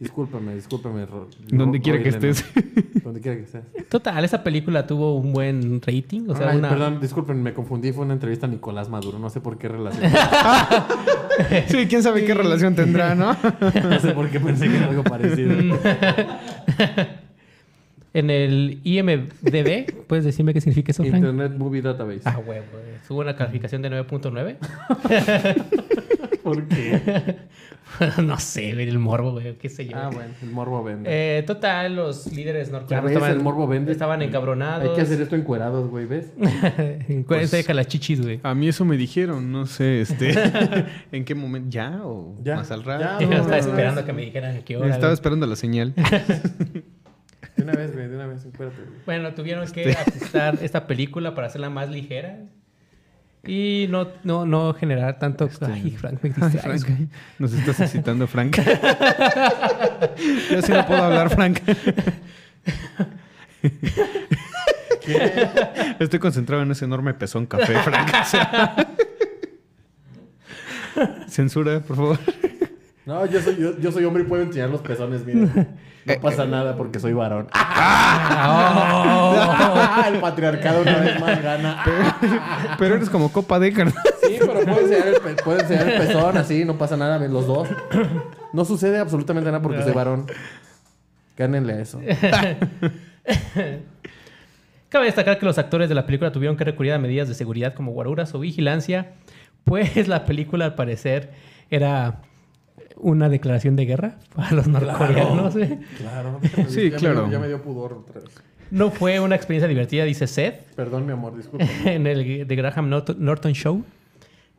[0.00, 1.04] Discúlpame, discúlpame.
[1.04, 2.42] Ro- Donde quiera que estés.
[3.04, 3.62] Donde quiera que estés.
[3.90, 6.22] Total, esa película tuvo un buen rating.
[6.30, 6.70] O sea, Ay, una...
[6.70, 7.92] Perdón, disculpen, me confundí.
[7.92, 9.18] Fue una entrevista a Nicolás Maduro.
[9.18, 10.10] No sé por qué relación.
[11.68, 13.34] Sí, quién sabe qué relación tendrá, ¿no?
[13.88, 15.52] no sé por qué pensé que era algo parecido.
[18.12, 21.16] En el IMDB, ¿puedes decirme qué significa eso, Frank?
[21.16, 22.22] Internet Movie Database.
[22.24, 22.64] Ah, huevo.
[22.72, 22.84] güey.
[23.06, 24.56] Tuvo una calificación de 9.9.
[26.54, 27.36] ¿Por qué?
[28.22, 29.96] no sé, el morbo, güey, qué sé yo.
[29.96, 31.08] Ah, bueno, el morbo vende.
[31.10, 33.92] Eh, total, los líderes Ya norcoreanos estaban, el morbo vende.
[33.92, 34.88] estaban encabronados.
[34.88, 36.32] Hay que hacer esto encuerados, güey, ¿ves?
[37.08, 38.40] Encuérdense de calachichis, güey.
[38.42, 40.34] A mí eso me dijeron, no sé, este,
[41.12, 41.68] ¿en qué momento?
[41.70, 43.20] ¿Ya o Ya, más al ya, rato?
[43.20, 44.06] Yo no, estaba esperando no.
[44.06, 44.86] que me dijeran a qué hora.
[44.86, 45.14] Estaba güey.
[45.14, 45.94] esperando la señal.
[45.94, 49.00] De una vez, güey, de una vez, encuérate, güey.
[49.04, 52.38] Bueno, tuvieron que ajustar esta película para hacerla más ligera.
[53.46, 55.48] Y no, no, no generar tanto...
[55.62, 58.56] Ay, Frank, me Este, Ay, Frank, nos estás excitando, Frank.
[60.50, 61.60] Yo sí no puedo hablar, Frank.
[65.98, 68.12] Estoy concentrado en ese enorme pezón café, Frank.
[68.20, 68.76] O sea.
[71.28, 72.18] Censura, por favor.
[73.06, 75.50] No, yo soy, yo, yo soy hombre y puedo enseñar los pezones, miren.
[76.02, 77.48] No pasa nada porque soy varón.
[78.72, 81.82] Ah, el patriarcado una vez más gana.
[82.78, 83.94] Pero eres como copa de carnal.
[84.22, 87.46] Sí, pero puedo enseñar, el, pe- puedo enseñar el pezón así, no pasa nada, los
[87.46, 87.68] dos.
[88.52, 90.26] No sucede absolutamente nada porque soy varón.
[91.36, 92.00] Gánenle a eso.
[94.88, 97.74] Cabe destacar que los actores de la película tuvieron que recurrir a medidas de seguridad
[97.74, 99.12] como guaruras o vigilancia,
[99.64, 101.30] pues la película al parecer
[101.70, 102.22] era
[103.02, 105.54] una declaración de guerra para los norcoreanos.
[105.54, 105.78] güey.
[105.98, 106.40] Claro.
[106.68, 107.22] Sí, Ya me claro.
[107.24, 108.30] dio- ya me dio pudor otra vez.
[108.70, 111.64] No fue una experiencia divertida, dice Seth, Perdón, mi amor, disculpa.
[111.84, 113.84] en el The Graham Norton, Norton Show,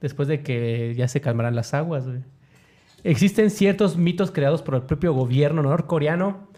[0.01, 2.05] después de que ya se calmaran las aguas.
[2.05, 2.19] güey.
[3.03, 6.49] Existen ciertos mitos creados por el propio gobierno norcoreano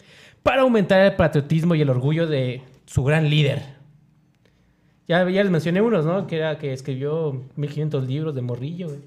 [0.42, 3.62] para aumentar el patriotismo y el orgullo de su gran líder.
[5.08, 6.28] Ya, ya les mencioné unos, ¿no?
[6.28, 9.00] Que era que escribió 1500 libros de morrillo, güey.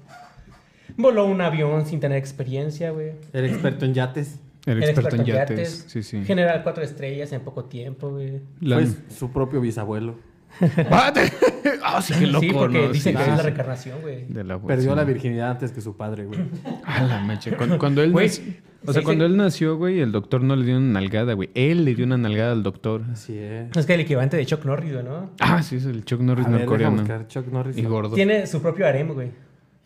[0.95, 3.11] Voló un avión sin tener experiencia, güey.
[3.33, 4.39] El experto en yates.
[4.65, 5.85] El Era experto en yates.
[5.87, 6.23] Sí, sí.
[6.25, 8.41] Generar cuatro estrellas en poco tiempo, güey.
[8.61, 10.15] La- Fue su propio bisabuelo.
[10.89, 11.13] Ah,
[11.83, 12.91] Ah, sí, qué loco, sí, porque ¿no?
[12.91, 13.43] dicen Sí, que sí, es la sí.
[13.43, 14.25] reencarnación, güey.
[14.65, 16.39] Perdió la virginidad antes que su padre, güey.
[16.85, 17.55] A la mecha.
[17.57, 20.41] Cuando, cuando él Güey, nació- o se sea, dice- cuando él nació, güey, el doctor
[20.43, 21.49] no le dio una nalgada, güey.
[21.53, 23.03] Él le dio una nalgada al doctor.
[23.11, 23.75] Así es.
[23.75, 25.29] Es que el equivalente de Chuck Norris, ¿no?
[25.39, 26.97] Ah, sí, es el Chuck Norris A ver, norcoreano.
[26.97, 27.77] buscar Chuck Norris.
[27.77, 28.15] Y gordo.
[28.15, 29.29] Tiene su propio harem, güey.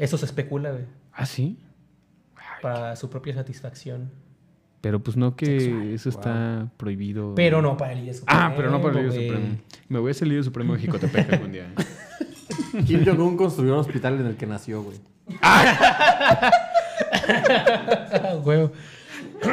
[0.01, 0.85] Eso se especula, güey.
[1.13, 1.59] Ah, sí.
[2.63, 4.09] Para su propia satisfacción.
[4.81, 7.35] Pero pues no que Sexual, eso está prohibido.
[7.35, 8.41] Pero no para el líder supremo.
[8.41, 9.57] Ah, pero no para el líder supremo.
[9.89, 11.71] Me voy a hacer el líder supremo de Jicotepec algún día.
[12.87, 14.97] Kim Jong-un construyó un hospital en el que nació, güey.
[15.43, 16.51] Ah,
[18.43, 18.71] güey.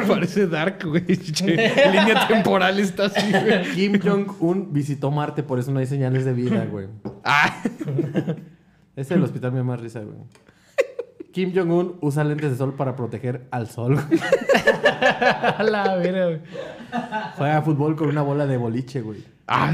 [0.07, 1.05] Parece Dark, güey.
[1.05, 3.71] Línea temporal está así, güey.
[3.75, 6.87] Kim Jong-un visitó Marte, por eso no hay señales de vida, güey.
[7.23, 7.61] Ah,
[8.99, 10.17] Ese es el hospital me da más risa, güey.
[11.31, 13.95] Kim Jong-un usa lentes de sol para proteger al sol.
[13.95, 14.19] güey.
[15.57, 16.39] A la vera, güey.
[17.37, 19.23] Juega fútbol con una bola de boliche, güey.
[19.47, 19.71] ah,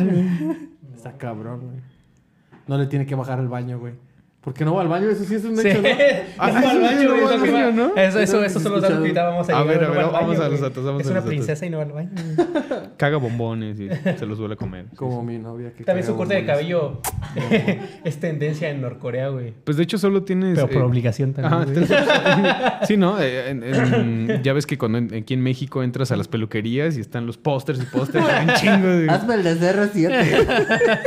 [0.95, 1.79] Está cabrón, güey.
[2.67, 3.93] No le tiene que bajar al baño, güey.
[4.45, 5.09] ¿Por qué no va al baño?
[5.09, 5.67] Eso sí es un Sí.
[5.67, 5.87] hecho, ¿no?
[6.37, 7.71] Ah, No va al baño, no va es al baño.
[7.71, 7.87] ¿no?
[7.95, 9.93] Eso, eso, Eso esos son los datos que ahorita vamos a A ver, a no
[9.93, 11.29] ver, vamos baño, a los datos, vamos Es a una los datos.
[11.29, 12.09] princesa y no va al baño.
[12.97, 14.85] Caga bombones y se los suele comer.
[14.95, 17.01] Como mi novia que También su corte de cabello
[18.03, 19.51] es tendencia en Norcorea, güey.
[19.63, 20.53] Pues de hecho solo tienes...
[20.55, 21.87] Pero por eh, obligación también.
[22.87, 23.19] Sí, ¿no?
[23.19, 26.97] Eh, en- en- ya ves que cuando en- aquí en México entras a las peluquerías
[26.97, 28.23] y están los pósters y pósters.
[28.29, 30.99] Hazme el de CR7.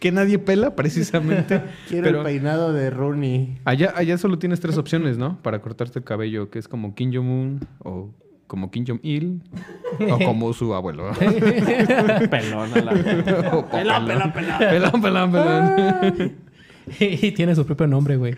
[0.00, 1.62] Que nadie pela precisamente.
[1.88, 3.58] Quiero pero el peinado de Rooney.
[3.64, 5.40] allá, allá solo tienes tres opciones, ¿no?
[5.42, 8.10] Para cortarte el cabello, que es como Kim Jong-un o
[8.46, 9.42] como Kim Jong-il
[10.10, 11.12] o como su abuelo.
[12.30, 12.92] Pelón a la
[13.52, 14.58] O pelón, pelón, pelón.
[14.58, 16.32] Pelón, pelón, pelón.
[16.98, 18.34] y tiene su propio nombre, güey.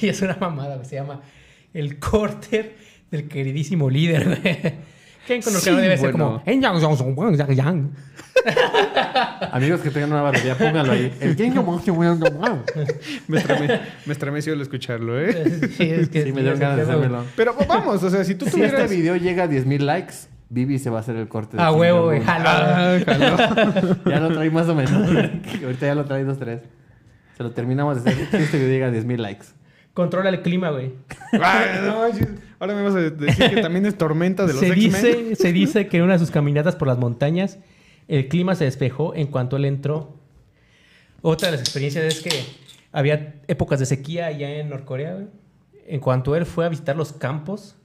[0.00, 0.86] y es una mamada, güey.
[0.86, 1.20] Se llama
[1.74, 2.76] el corter
[3.10, 4.94] del queridísimo líder, güey.
[5.26, 6.42] Que en Sí, debe ser como...
[9.52, 11.12] Amigos que tengan una barbería, póngalo ahí.
[11.20, 11.36] El.
[13.28, 15.60] Me, estreme- me estremeció al escucharlo, ¿eh?
[15.76, 17.24] Sí, es que Sí, me dieron ganas de hacérmelo.
[17.36, 18.80] Pero vamos, o sea, si tú Si tuvieras...
[18.82, 20.14] este video llega a 10.000 likes,
[20.48, 22.20] Vivi se va a hacer el corte de A huevo, güey.
[22.22, 22.44] Jalo.
[22.48, 22.98] Ah.
[24.06, 24.92] Ya lo trae más o menos.
[25.64, 26.60] Ahorita ya lo trae dos, tres.
[27.36, 28.26] Se lo terminamos de hacer.
[28.30, 29.46] Si este video llega a 10.000 likes.
[29.92, 30.92] Controla el clima, güey.
[31.32, 31.38] No.
[32.60, 34.82] Ahora me vas a decir que también es tormenta de los Se X-Men.
[35.02, 37.58] dice, se dice que en una de sus caminatas por las montañas,
[38.08, 40.16] el clima se despejó en cuanto él entró.
[41.22, 42.30] Otra de las experiencias es que
[42.92, 45.26] había épocas de sequía allá en Norcorea, güey.
[45.86, 47.76] En cuanto él fue a visitar los campos,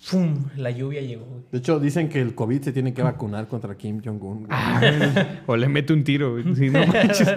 [0.00, 0.44] ¡fum!
[0.56, 1.42] La lluvia llegó, güey.
[1.52, 4.46] De hecho, dicen que el COVID se tiene que vacunar contra Kim Jong-un.
[4.46, 4.48] güey.
[5.46, 6.32] O le mete un tiro.
[6.32, 6.54] güey.
[6.56, 7.28] Sí, no manches.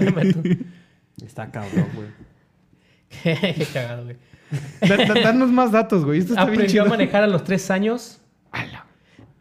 [1.23, 2.07] Está cabrón, güey.
[3.23, 4.15] Qué cagado, güey.
[4.81, 6.19] Da- da- danos más datos, güey.
[6.19, 6.85] Esto está bien Aprendió chido.
[6.85, 8.19] a manejar a los tres años.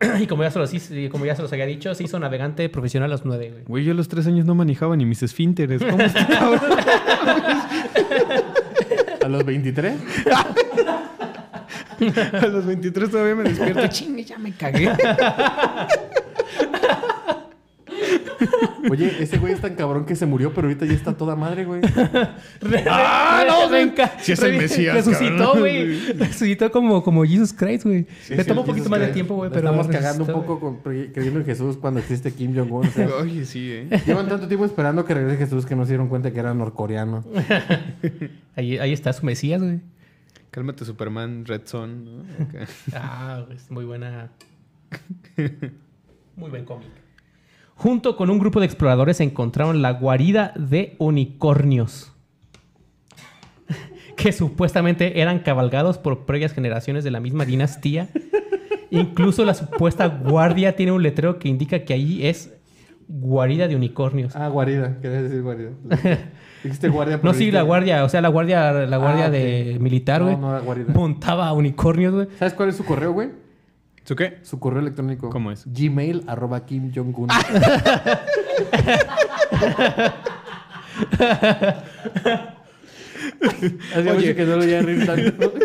[0.20, 2.68] Y como ya, se los, hice- como ya se los había dicho, se hizo navegante
[2.68, 3.64] profesional a los nueve, güey.
[3.66, 5.82] Güey, yo a los tres años no manejaba ni mis esfínteres.
[5.82, 6.20] ¿Cómo está?
[9.24, 9.94] ¿A los 23?
[12.32, 13.86] A los 23 todavía me despierto.
[13.88, 14.90] Chingue, ya me cagué.
[18.90, 19.49] Oye, ese güey
[19.90, 21.80] cabrón que se murió, pero ahorita ya está toda madre, güey.
[22.88, 23.68] ¡Ah, no!
[23.68, 24.12] Venga.
[24.20, 26.12] Sí es el Mesías, Resucitó, güey.
[26.18, 28.06] Resucitó como, como Jesus Christ, güey.
[28.22, 29.68] Sí, Le sí, tomó un Jesus poquito más de tiempo, güey, pero...
[29.68, 30.76] Estamos cagando un poco con-
[31.12, 32.86] creyendo en Jesús cuando existe Kim Jong-un.
[32.86, 33.88] o sea, Oye, sí, ¿eh?
[34.06, 37.24] llevan tanto tiempo esperando que regrese Jesús que no se dieron cuenta que era norcoreano.
[38.54, 39.80] Ahí, ahí está su Mesías, güey.
[40.52, 42.04] Cálmate, Superman, Red Son.
[42.04, 42.24] ¿no?
[42.92, 44.30] Ah, es muy buena.
[46.36, 46.88] Muy buen cómic.
[47.82, 52.12] Junto con un grupo de exploradores encontraron la guarida de unicornios.
[54.16, 58.08] Que supuestamente eran cabalgados por previas generaciones de la misma dinastía.
[58.90, 62.52] Incluso la supuesta guardia tiene un letrero que indica que allí es
[63.08, 64.36] guarida de unicornios.
[64.36, 64.98] Ah, guarida.
[65.00, 65.70] Querías decir guarida.
[66.62, 67.18] Dijiste guardia.
[67.22, 70.36] No, sí, la guardia, o sea, la guardia, la guardia Ah, de militar, No, güey.
[70.36, 70.92] no, la guarida.
[70.92, 72.26] montaba unicornios, güey.
[72.38, 73.30] ¿Sabes cuál es su correo, güey?
[74.10, 74.38] ¿Su qué?
[74.42, 75.30] Su correo electrónico.
[75.30, 75.62] ¿Cómo es?
[75.66, 77.28] Gmail arroba Kim Jong-un.
[83.94, 84.12] Hacía Oye.
[84.14, 85.52] mucho que no lo veía reír tanto.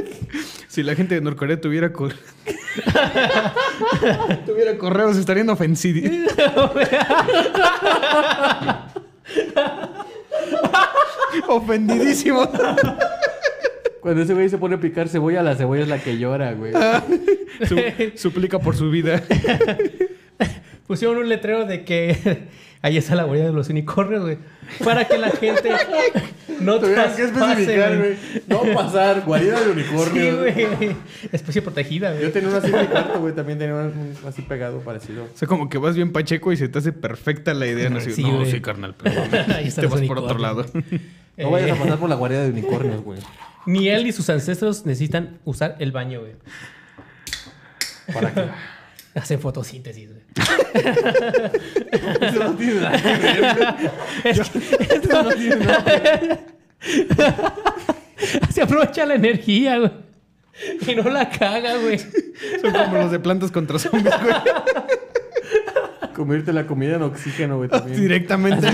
[0.68, 2.14] Si la gente de Norcorea tuviera cor-
[4.46, 6.12] tuviera correos, estarían ofensivos.
[11.48, 12.50] Ofendidísimos.
[14.06, 16.72] Cuando ese güey se pone a picar cebolla, la cebolla es la que llora, güey.
[17.68, 17.80] Su-
[18.14, 19.24] suplica por su vida.
[20.88, 22.44] Pusieron un letrero de que
[22.84, 24.38] ahí está la guardia de los unicornios, güey.
[24.84, 25.72] Para que la gente
[26.60, 28.16] no Tuvieron que especificar, güey.
[28.48, 30.24] No pasar, guarida de unicornio.
[30.54, 30.96] Sí, güey.
[31.32, 32.32] Especie protegida, Yo güey.
[32.32, 33.34] tenía uno así en mi cuarto, güey.
[33.34, 33.92] También tenía uno
[34.28, 35.24] así pegado, parecido.
[35.24, 37.90] O sea, como que vas bien pacheco y se te hace perfecta la idea.
[37.90, 38.52] No, Así, Sí, no güey.
[38.52, 40.64] sí, carnal, pero te vas por otro lado.
[41.38, 43.20] No vayas a Eh, pasar por la guarida de unicornios, güey.
[43.66, 46.34] Ni él ni sus ancestros necesitan usar el baño, güey.
[48.14, 48.46] ¿Para qué?
[49.16, 50.22] Hacen fotosíntesis, güey.
[52.22, 53.92] Eso no tiene nada que ver.
[54.26, 54.44] Eso
[55.24, 56.40] no tiene nada que ver.
[58.52, 59.92] Se aprovecha la energía, güey.
[60.88, 61.98] Y no la caga, güey.
[61.98, 64.36] Son como los de plantas contra zombies, güey.
[66.14, 68.00] Convierte la comida en oxígeno, güey, también.
[68.00, 68.68] Directamente.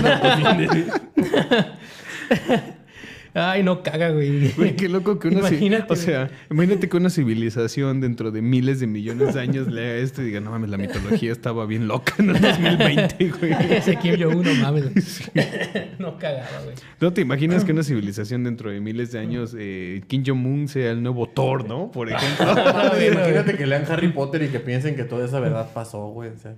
[3.34, 4.52] Ay, no caga, güey.
[4.52, 8.42] Güey, qué loco que una ci- Imagínate, O sea, imagínate que una civilización dentro de
[8.42, 11.88] miles de millones de años lea esto y diga, no mames, la mitología estaba bien
[11.88, 13.52] loca en el 2020, güey.
[13.70, 15.30] Ese Kim Jong-un, no mames.
[15.98, 16.74] No cagaba, güey.
[17.00, 20.90] ¿No te imaginas que una civilización dentro de miles de años, eh, Kim Jong-un sea
[20.90, 21.90] el nuevo Thor, ¿no?
[21.90, 22.46] Por ejemplo.
[22.74, 26.30] Ah, imagínate que lean Harry Potter y que piensen que toda esa verdad pasó, güey.
[26.30, 26.54] O sea,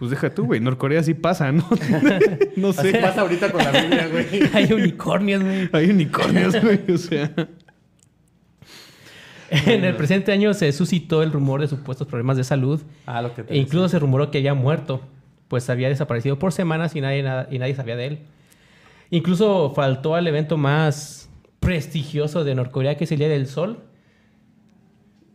[0.00, 0.58] Pues deja tú, güey.
[0.60, 1.68] Norcorea sí pasa, ¿no?
[2.56, 2.94] no sé.
[2.98, 4.26] pasa ahorita con la Biblia, güey.
[4.54, 5.68] Hay unicornios, güey.
[5.72, 6.80] Hay unicornios, güey.
[6.92, 7.30] O sea.
[9.50, 13.34] En el presente año se suscitó el rumor de supuestos problemas de salud Ah, lo
[13.34, 15.00] que te e incluso se rumoró que había muerto,
[15.48, 18.18] pues había desaparecido por semanas y nadie, nada- y nadie sabía de él.
[19.10, 21.28] Incluso faltó al evento más
[21.58, 23.80] prestigioso de Norcorea, que es el Día del Sol.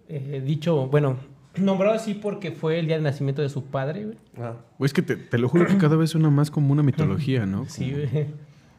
[0.07, 1.17] Eh, dicho, bueno,
[1.57, 4.05] nombrado así porque fue el día de nacimiento de su padre.
[4.05, 4.17] güey.
[4.39, 4.53] Ah.
[4.77, 7.45] Güey, es que te, te lo juro que cada vez suena más como una mitología,
[7.45, 7.65] ¿no?
[7.69, 8.27] Sí, güey.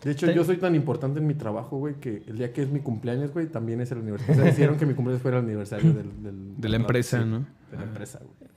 [0.04, 2.70] De hecho, yo soy tan importante en mi trabajo, güey, que el día que es
[2.70, 4.34] mi cumpleaños, güey, también es el aniversario.
[4.34, 7.28] O sea, decidieron que mi cumpleaños fuera el aniversario del, del- De la empresa, sí,
[7.28, 7.46] ¿no?
[7.70, 8.50] De la empresa, güey.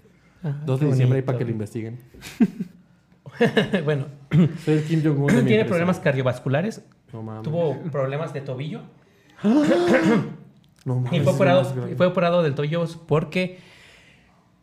[0.44, 1.98] Ah, 2 qué de diciembre ahí para que lo investiguen.
[3.86, 4.06] bueno,
[4.66, 5.66] Soy el Kim Jong-un tiene empresa.
[5.68, 7.44] problemas cardiovasculares, No mames.
[7.44, 8.82] tuvo problemas de tobillo
[10.86, 11.14] No mames.
[11.14, 11.66] y fue operado,
[11.98, 13.60] fue operado del tobillo porque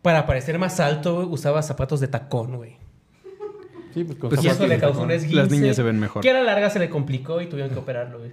[0.07, 2.77] para parecer más alto usaba zapatos de tacón, güey.
[3.93, 5.35] Sí, pues con Pues Y eso zapatos le de causó un esguince.
[5.37, 6.23] Las niñas se ven mejor.
[6.23, 8.31] Que a la larga se le complicó y tuvieron que operarlo, güey.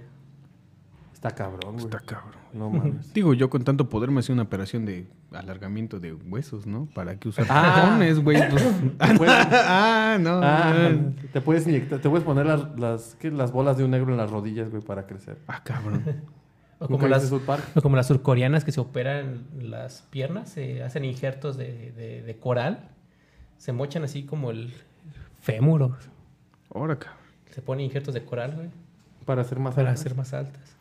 [1.12, 1.84] Está cabrón, güey.
[1.86, 2.34] Está cabrón.
[2.52, 3.12] No mames.
[3.12, 6.86] Digo, yo con tanto poder me hacía una operación de alargamiento de huesos, ¿no?
[6.94, 7.80] ¿Para qué usar Ah.
[7.82, 8.36] tacones, güey?
[8.50, 8.62] Pues-
[9.18, 10.40] puedes- ah, no.
[10.44, 10.92] Ah,
[11.32, 13.32] te puedes inyectar, te puedes poner las, las, ¿qué?
[13.32, 15.38] las bolas de un negro en las rodillas, güey, para crecer.
[15.48, 16.04] Ah, cabrón.
[16.78, 17.32] O ¿Nunca como, las,
[17.76, 22.36] o como las surcoreanas que se operan las piernas, se hacen injertos de, de- de
[22.38, 22.88] coral,
[23.58, 24.72] se mochan así como el
[25.40, 25.96] fémur, o
[26.74, 27.18] Ahora, cabrón.
[27.54, 28.68] se ponen injertos de coral, güey,
[29.24, 30.02] Para hacer más para altas.
[30.02, 30.76] ser más altas.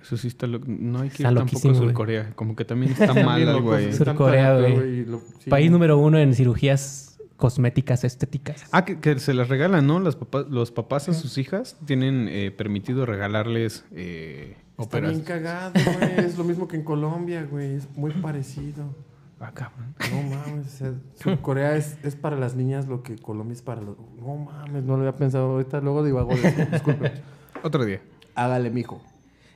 [0.00, 0.46] Eso sí está...
[0.46, 1.84] lo- No hay que Está ir tampoco a güey.
[1.84, 2.32] Surcorea.
[2.34, 5.06] Como que también está mal están Surcorea, güey.
[5.40, 5.50] sí.
[5.50, 7.11] País número uno en cirugías
[7.42, 8.64] cosméticas estéticas.
[8.70, 9.98] Ah, que, que se las regalan, ¿no?
[9.98, 15.26] Las papás, los papás a sus hijas tienen eh, permitido regalarles eh, Está bien óperas.
[15.26, 16.24] cagado, güey.
[16.24, 17.74] Es lo mismo que en Colombia, güey.
[17.74, 18.94] Es muy parecido.
[19.40, 19.92] Ah, cabrón.
[20.12, 20.66] No mames.
[20.68, 23.96] o sea, Sur- Corea es, es para las niñas lo que Colombia es para los...
[24.20, 25.46] No mames, no lo había pensado.
[25.50, 26.64] Ahorita luego eso.
[26.70, 27.10] Disculpe.
[27.64, 28.00] Otro día.
[28.36, 29.02] Hágale, mijo.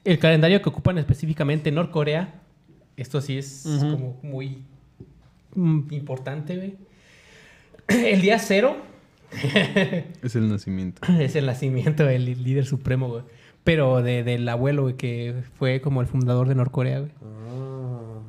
[0.02, 2.34] El calendario que ocupan específicamente en Norcorea,
[2.96, 4.64] esto sí es como muy
[5.54, 6.86] mm, importante, güey.
[7.88, 8.76] El día cero
[10.22, 11.00] Es el nacimiento.
[11.20, 13.22] es el nacimiento del líder supremo, güey.
[13.64, 17.10] Pero de- del abuelo, güey, que fue como el fundador de Norcorea, güey.
[17.22, 18.20] Ah.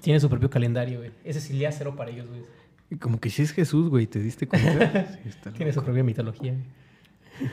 [0.00, 1.10] Tiene su propio calendario, güey.
[1.24, 2.42] Ese es el día cero para ellos, güey.
[2.90, 5.06] Y Como que si es Jesús, güey, ¿te diste cuenta?
[5.22, 7.50] Sí, está Tiene su propia mitología, güey.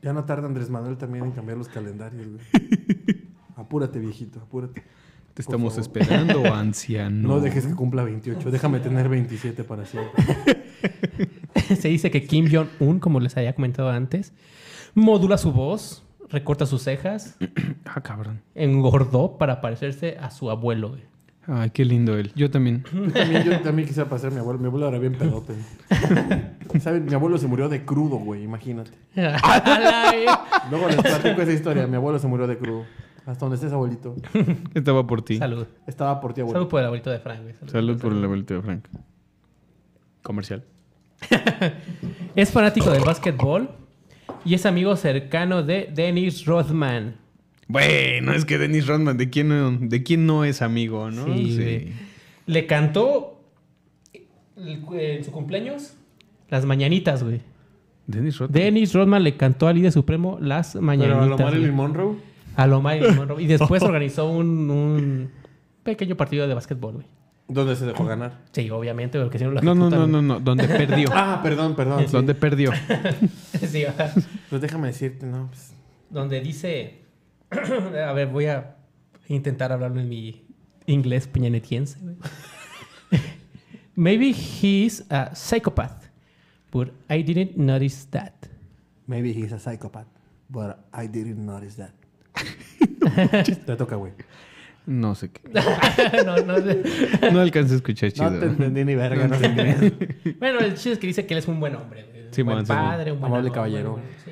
[0.00, 2.44] Ya no tarda Andrés Manuel también en cambiar los calendarios, güey.
[3.56, 4.84] Apúrate, viejito, apúrate.
[5.34, 7.28] Te estamos esperando, anciano.
[7.28, 8.50] No dejes que cumpla 28.
[8.52, 10.24] Déjame tener 27 para siempre.
[11.80, 14.32] Se dice que Kim Jong-un, como les había comentado antes,
[14.94, 17.36] modula su voz, recorta sus cejas,
[17.84, 18.40] Ah, cabrón.
[18.54, 21.02] engordó para parecerse a su abuelo, güey.
[21.50, 22.30] Ay, qué lindo él.
[22.36, 22.84] Yo también.
[22.92, 24.58] Yo también, yo también quisiera pasar a mi abuelo.
[24.60, 25.54] Mi abuelo era bien pedote.
[26.80, 27.00] ¿Sabes?
[27.02, 28.42] Mi abuelo se murió de crudo, güey.
[28.42, 28.90] Imagínate.
[30.70, 31.86] Luego les platico esa historia.
[31.86, 32.84] Mi abuelo se murió de crudo.
[33.24, 34.14] Hasta donde estés, abuelito.
[34.74, 35.38] Estaba por ti.
[35.38, 35.66] Salud.
[35.86, 36.68] Estaba por ti, Salud abuelito.
[36.68, 37.54] por el abuelito de Frank, güey.
[37.66, 38.84] Salud por el abuelito de Frank.
[40.28, 40.62] Comercial.
[42.36, 43.70] Es fanático del básquetbol
[44.44, 47.16] y es amigo cercano de Dennis Rodman.
[47.66, 51.24] Bueno, es que Dennis Rodman, ¿de quién no, de quién no es amigo, no?
[51.24, 51.92] Sí, güey.
[52.44, 53.40] Le cantó
[54.54, 55.94] en su cumpleaños
[56.50, 57.40] las mañanitas, güey.
[58.06, 58.52] Dennis Rodman.
[58.60, 61.28] Dennis Rodman le cantó al líder supremo las Pero a mañanitas.
[61.28, 61.74] lo Marilyn.
[61.74, 62.16] Monroe.
[62.54, 63.42] A lo Marilyn Monroe.
[63.42, 65.30] Y después organizó un, un
[65.82, 67.06] pequeño partido de básquetbol, güey.
[67.48, 68.42] ¿Dónde se dejó ganar?
[68.52, 70.38] Sí, obviamente, porque si no lo No, no, no, no, no.
[70.40, 71.08] Donde perdió.
[71.12, 72.06] Ah, perdón, perdón.
[72.06, 72.12] sí.
[72.12, 72.72] Donde perdió.
[73.66, 73.84] Sí.
[74.50, 75.48] Pues déjame decirte, no.
[75.48, 75.72] Pues,
[76.10, 77.02] donde dice...
[77.50, 78.76] a ver, voy a
[79.28, 80.46] intentar hablarlo en mi
[80.86, 81.98] inglés peñanetiense.
[82.00, 82.16] güey.
[83.96, 86.04] Maybe he's a psychopath,
[86.70, 88.34] but I didn't notice that.
[89.08, 90.06] maybe he's a psychopath.
[90.48, 91.92] But I didn't notice that.
[93.66, 94.12] Te toca, güey.
[94.88, 95.42] No sé qué.
[96.24, 96.82] no, no sé.
[97.30, 98.30] No alcancé a escuchar chido.
[98.30, 100.34] No te entendí ni verga, no sé qué.
[100.38, 102.06] Bueno, el chiste es que dice que él es un buen hombre.
[102.28, 102.82] Un Simón, buen Simón.
[102.82, 104.00] padre, un buen Amable caballero.
[104.24, 104.30] Sí.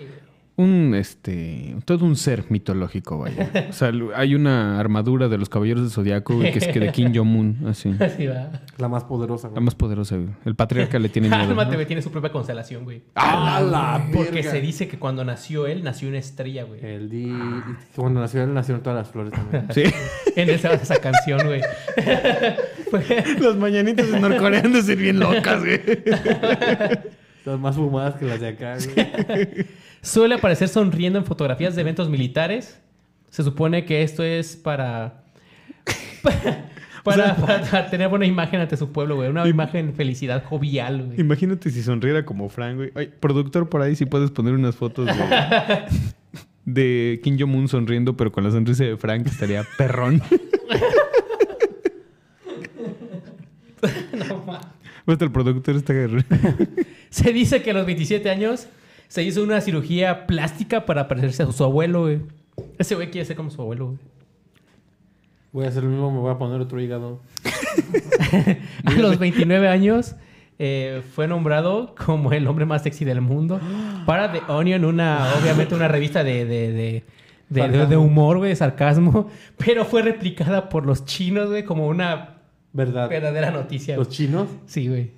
[0.59, 3.51] Un, este, todo un ser mitológico, vaya.
[3.69, 6.93] O sea, hay una armadura de los caballeros del Zodiaco güey, que es que de
[6.93, 7.95] Kim Jong-un, así.
[8.01, 8.63] Así va.
[8.79, 9.65] La más poderosa, La güey.
[9.65, 10.31] más poderosa, güey.
[10.47, 11.41] El patriarca le tiene miedo.
[11.47, 11.75] Cálmate, ¿no?
[11.77, 13.03] güey, tiene su propia constelación, güey.
[13.17, 14.51] ¡A la Porque verga!
[14.53, 16.83] se dice que cuando nació él, nació una estrella, güey.
[16.83, 17.27] El di...
[17.27, 17.63] y
[17.95, 19.67] Cuando nació él, nacieron todas las flores también.
[19.75, 19.83] Sí.
[20.37, 21.61] En él se basa esa canción, güey.
[23.41, 25.81] Las mañanitas de Norcorea han de ser bien locas, güey.
[27.39, 29.67] Están más fumadas que las de acá, güey.
[30.07, 32.81] Suele aparecer sonriendo en fotografías de eventos militares.
[33.29, 35.25] Se supone que esto es para...
[37.03, 39.29] Para, para tener buena imagen ante su pueblo, güey.
[39.29, 41.21] Una imagen felicidad jovial, güey.
[41.21, 42.91] Imagínate si sonriera como Frank, güey.
[42.97, 45.13] Ay, productor, por ahí si puedes poner unas fotos de,
[46.65, 50.21] de Kim Jong-un sonriendo, pero con la sonrisa de Frank estaría perrón.
[55.05, 55.95] Pues el productor está...
[57.11, 58.67] Se dice que a los 27 años
[59.09, 62.21] se hizo una cirugía plástica para parecerse a su abuelo, güey.
[62.79, 63.99] Ese güey quiere ser como su abuelo, güey.
[65.53, 67.21] Voy a hacer lo mismo, me voy a poner otro hígado.
[68.85, 70.15] A los 29 años
[70.59, 73.61] eh, fue nombrado como el hombre más sexy del mundo
[74.05, 77.05] para The Onion, una, obviamente una revista de, de, de,
[77.49, 81.87] de- de- de humor, güey, de sarcasmo, pero fue replicada por los chinos, güey, como
[81.87, 82.35] una
[82.73, 83.09] ¿Verdad?
[83.09, 83.97] verdadera noticia.
[83.97, 84.49] Los chinos.
[84.67, 85.11] Sí, güey.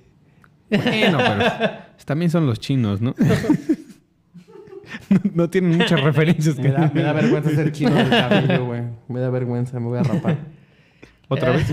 [0.69, 1.71] Bueno, pero
[2.05, 3.13] también son los chinos, ¿no?
[5.09, 6.57] no, no tienen muchas referencias.
[6.57, 8.81] Me da, me da vergüenza ser chino del cabello, güey.
[9.07, 10.37] Me da vergüenza, me voy a rapar.
[11.27, 11.71] Otra vez.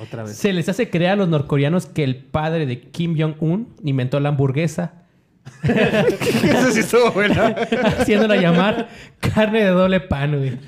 [0.00, 0.36] Otra vez.
[0.36, 4.28] Se les hace creer a los norcoreanos que el padre de Kim Jong-un inventó la
[4.30, 4.94] hamburguesa,
[5.64, 7.48] Eso sí estuvo buena.
[7.98, 8.88] haciéndola llamar
[9.18, 10.58] carne de doble pan, güey.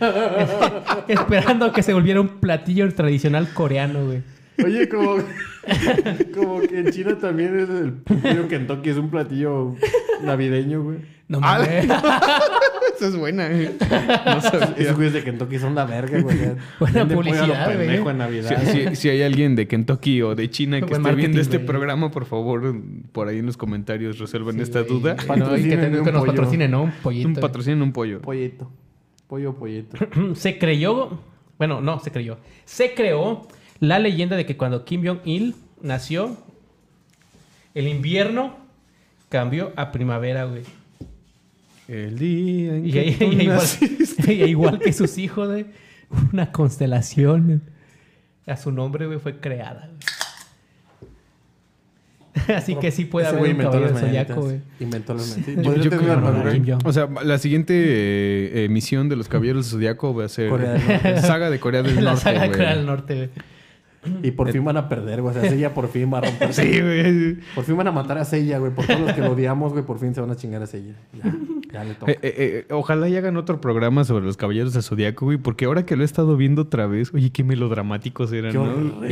[1.09, 4.23] Esperando que se volviera un platillo tradicional coreano, güey.
[4.65, 5.17] Oye, como,
[6.35, 9.75] como que en China también es el platillo Kentucky, es un platillo
[10.23, 10.99] navideño, güey.
[11.27, 11.85] No Ah, mames.
[12.97, 13.49] Esa es buena.
[13.51, 13.75] eh.
[14.27, 14.75] No sabía.
[14.77, 16.37] Esos güeyes de Kentucky son la verga, güey.
[16.79, 17.79] Buena publicidad, güey.
[17.79, 18.63] pendejo en Navidad.
[18.67, 21.57] Si, si- si hay alguien de Kentucky o de China que Buen esté viendo este
[21.57, 21.67] güey.
[21.67, 22.75] programa, por favor,
[23.13, 25.17] por ahí en los comentarios resuelvan esta duda.
[25.27, 25.39] güey.
[25.41, 26.83] No, y que, te- que nos patrocinen, ¿no?
[26.85, 27.29] Un pollito.
[27.29, 27.41] Un güey.
[27.43, 28.21] patrocinen un pollo.
[28.21, 28.71] Pollito.
[29.27, 29.97] Pollo, pollito.
[30.35, 31.19] se creyó,
[31.59, 32.39] bueno, no, se creyó.
[32.67, 33.49] Se creó
[33.81, 36.37] la leyenda de que cuando Kim Jong-il nació,
[37.75, 38.57] el invierno
[39.31, 40.63] cambió a primavera, güey.
[41.89, 44.35] El día en Y, que tú y igual, naciste.
[44.49, 45.67] igual que sus hijos, güey,
[46.33, 47.63] una constelación
[48.47, 49.89] a su nombre, güey, fue creada.
[49.89, 49.99] güey.
[52.57, 54.61] Así que sí puede Ese haber un caballero las zodiaco, güey.
[54.81, 55.65] Inventó las mañanitas.
[55.65, 56.79] Yo- yo armadura.
[56.85, 60.73] O sea, la siguiente eh, emisión de los Caballeros del Zodiaco va a ser Corea
[60.73, 61.21] del Norte.
[61.23, 62.51] Saga de Corea del La Norte, saga de.
[62.51, 63.31] Corea del Norte, güey.
[64.23, 65.35] Y por fin van a perder, güey.
[65.37, 66.53] O sea, Seiya por fin va a romper.
[66.55, 67.37] Sí, güey.
[67.55, 68.73] Por fin van a matar a Seiya, güey.
[68.73, 70.95] Por todos los que lo odiamos, güey, por fin se van a chingar a Seiya.
[71.13, 71.35] Ya,
[71.73, 72.13] ya le toca.
[72.13, 75.65] Eh, eh, eh, ojalá y hagan otro programa sobre los Caballeros del Zodiaco, güey, porque
[75.65, 78.59] ahora que lo he estado viendo otra vez, oye, qué melodramáticos eran, Qué.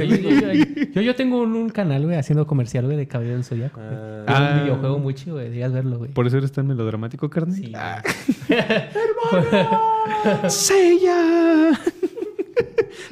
[0.07, 0.53] Yo, yo, yo-
[0.95, 3.81] yo- yo tengo un, un canal, güey, haciendo comercial, güey, de Caballero del Zodiaco.
[3.81, 3.93] güey.
[3.93, 4.55] Ah, Es Ah.
[4.57, 5.45] un videojuego muy chido, güey.
[5.47, 6.13] Deberías verlo, güey.
[6.13, 7.55] ¿Por eso eres tan melodramático, carne?
[7.55, 7.73] Sí.
[7.75, 8.03] Ah.
[10.49, 11.71] ¡Seiya!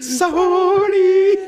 [0.01, 1.38] ¡Sorry!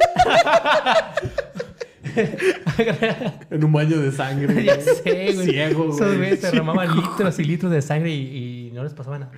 [3.50, 4.64] en un baño de sangre.
[4.64, 4.86] ya güey.
[4.86, 5.46] sé, güey.
[5.50, 6.16] Ciego, Esos güey.
[6.18, 9.32] güeyes se derramaban litros y litros de sangre y, y no les pasaba nada.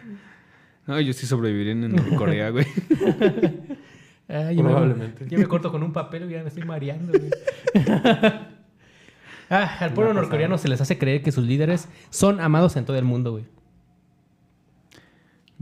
[0.87, 2.67] No, yo sí sobreviviré en Corea, güey.
[4.27, 5.27] Ah, yo me- Probablemente.
[5.29, 7.31] yo me corto con un papel y ya me estoy mareando, güey.
[9.51, 12.97] ah, al pueblo norcoreano se les hace creer que sus líderes son amados en todo
[12.97, 13.45] el mundo, güey.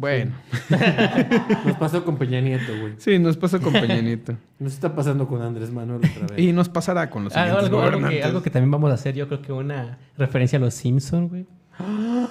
[0.03, 0.33] Bueno,
[1.65, 2.95] Nos pasó con Peña Nieto, güey.
[2.99, 4.35] sí, nos pasa con Peña Nieto.
[4.59, 6.39] Nos está pasando con Andrés Manuel otra vez.
[6.45, 8.25] Y nos pasará con los Ah, siguientes algo, algo que, gobernantes.
[8.27, 11.47] algo que también vamos a hacer, yo creo que una referencia a los Simpsons, güey.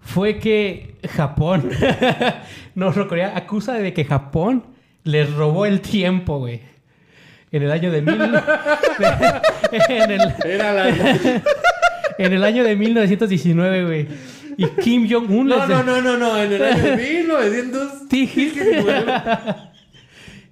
[0.00, 1.68] Fue que Japón,
[2.76, 4.62] Norcorea, acusa de que Japón
[5.02, 6.60] les robó el tiempo, güey.
[7.50, 8.14] En el año de mil...
[8.20, 10.88] en, el, Era la...
[12.18, 14.06] en el año de 1919, güey.
[14.58, 15.68] Y Kim Jong-un No, les...
[15.68, 16.42] no, no, no, no.
[16.42, 17.92] En el año de 1900...
[18.10, 18.52] Sí.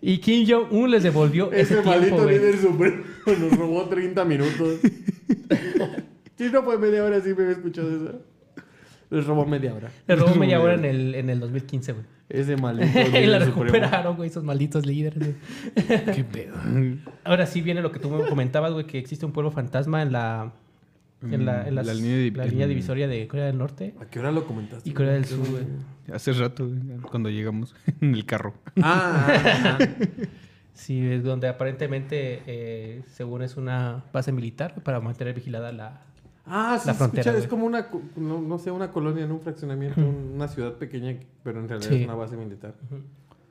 [0.01, 4.79] y Kim Jong-un les devolvió ese, Ese maldito líder supremo nos robó 30 minutos.
[6.39, 8.21] Sí, no fue media hora, sí me había escuchado eso.
[9.09, 9.91] Les robó media hora.
[10.07, 12.05] Le robó media hora en el, en el 2015, güey.
[12.29, 13.65] Ese maldito y la líder supremo.
[13.65, 15.19] recuperaron, güey, esos malditos líderes.
[15.19, 16.05] güey.
[16.15, 16.57] ¿Qué pedo?
[17.25, 20.13] Ahora sí viene lo que tú me comentabas, güey, que existe un pueblo fantasma en
[20.13, 20.53] la,
[21.35, 23.95] en la, en las- La línea de- la línea en- divisoria de Corea del Norte
[24.01, 24.89] ¿A qué hora lo comentaste?
[24.89, 25.65] y Corea del Sur, güey.
[26.13, 26.69] Hace rato,
[27.11, 28.55] cuando llegamos en el carro.
[28.81, 29.87] Ah, ah, ah.
[30.75, 36.03] Sí, es donde aparentemente, eh, según es una base militar para mantener vigilada la...
[36.45, 39.41] Ah, sí, La frontera, escucha, es como una, no, no sé, una colonia en un
[39.41, 41.97] fraccionamiento, una ciudad pequeña, pero en realidad Sí.
[41.97, 42.75] es una base militar.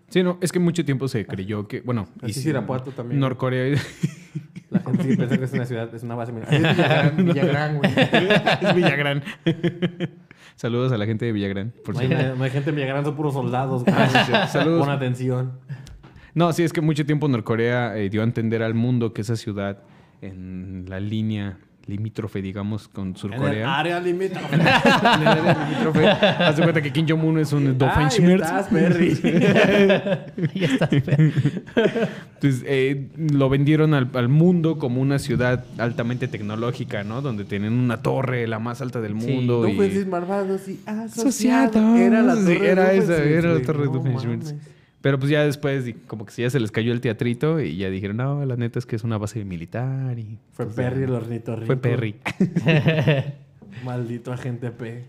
[0.07, 3.19] Sí, no, es que mucho tiempo se creyó que, bueno, Así Irapuato también.
[3.19, 3.75] Norcorea
[4.75, 7.13] La gente sí piensa que es una ciudad, es una base militar.
[7.15, 7.91] Es Villagrán, güey.
[8.61, 9.23] es Villagrán.
[10.55, 12.07] Saludos a la gente de Villagrán, por No hay,
[12.37, 13.83] no hay gente en Villagrán, son puros soldados.
[13.83, 13.95] güey.
[14.47, 14.85] Saludos.
[14.85, 15.59] Pon atención.
[16.33, 19.35] No, sí, es que mucho tiempo Norcorea eh, dio a entender al mundo que esa
[19.35, 19.79] ciudad
[20.21, 21.57] en la línea
[21.87, 23.79] limítrofe, digamos, con En el Surcorea.
[23.79, 24.55] área limítrofe.
[24.55, 24.67] En el
[25.27, 26.07] área limítrofe.
[26.07, 28.43] Haz de cuenta que Kim Jong-un es un Ahí Doofenshmirtz.
[28.45, 29.13] estás, Perry.
[30.55, 30.87] ya está.
[30.87, 31.31] Fer.
[32.35, 37.21] Entonces, eh, lo vendieron al, al mundo como una ciudad altamente tecnológica, ¿no?
[37.21, 39.27] Donde tienen una torre, la más alta del Sí.
[39.31, 39.67] mundo.
[39.67, 39.73] y...
[39.73, 41.75] Doofenshmirtz malvados y asociados.
[41.99, 44.45] Era la torre Sí, de era esa, Doofenshmirtz, era la torre de No Doofenshmirtz.
[44.53, 44.65] mames.
[45.05, 48.17] Pero pues ya después, como que ya se les cayó el teatrito y ya dijeron,
[48.17, 50.39] no, la neta es que es una base militar y...
[50.51, 51.67] Fue Perry el ornitorrinco.
[51.67, 52.15] Fue Perry.
[53.85, 55.05] Maldito agente P.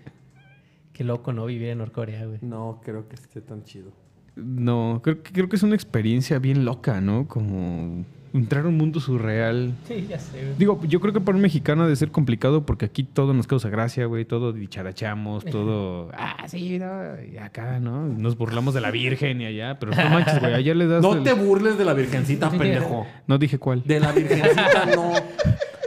[0.92, 1.46] Qué loco, ¿no?
[1.46, 2.38] Vivir en Norcorea, güey.
[2.42, 3.90] No creo que esté tan chido.
[4.34, 7.26] No, creo, que- creo que es una experiencia bien loca, ¿no?
[7.26, 9.74] Como entrar a un mundo surreal.
[9.88, 10.54] Sí, ya sé, güey.
[10.58, 13.46] Digo, yo creo que para un mexicano ha de ser complicado porque aquí todo nos
[13.46, 14.24] causa gracia, güey.
[14.24, 16.10] Todo dicharachamos, todo...
[16.12, 16.86] Ah, sí, no,
[17.22, 18.06] y acá, ¿no?
[18.06, 19.78] Nos burlamos de la Virgen y allá.
[19.78, 20.54] Pero no manches, güey.
[20.54, 21.02] Allá le das...
[21.02, 23.06] No el- te burles de la virgencita, pendejo.
[23.26, 23.82] No dije cuál.
[23.84, 25.12] De la virgencita no.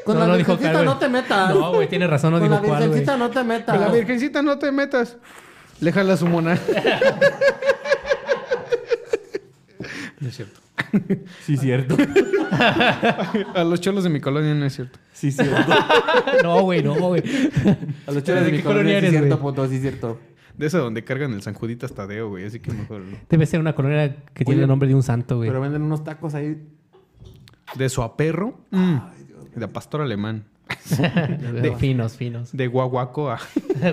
[0.05, 1.53] Con No, la no dijo virgencita cuál, no te metas.
[1.53, 2.89] No, güey, tiene razón, no Con dijo la cuál, güey.
[2.89, 3.75] virgencita no te metas.
[3.77, 5.17] Con la virgencita no te metas.
[5.81, 6.57] Le jala su mona.
[10.19, 10.59] no es cierto.
[11.45, 11.95] Sí, cierto.
[13.55, 14.99] A los cholos de mi colonia no es cierto.
[15.13, 15.55] Sí, cierto.
[16.43, 17.23] No, güey, no, güey.
[18.07, 20.19] A los chavos ¿De de mi qué colonia colonia sí, eres, cierto, sí, cierto.
[20.57, 22.45] De esa donde cargan el San Juditas Tadeo, güey.
[22.45, 23.01] Así que mejor.
[23.30, 25.49] Debe ser una colonia que tiene Oye, el nombre de un santo, güey.
[25.49, 26.57] Pero venden unos tacos ahí.
[27.75, 28.59] De su aperro.
[28.71, 28.97] mm,
[29.55, 30.45] de pastor alemán.
[31.61, 32.51] De finos, finos.
[32.51, 33.39] De guaguacoa.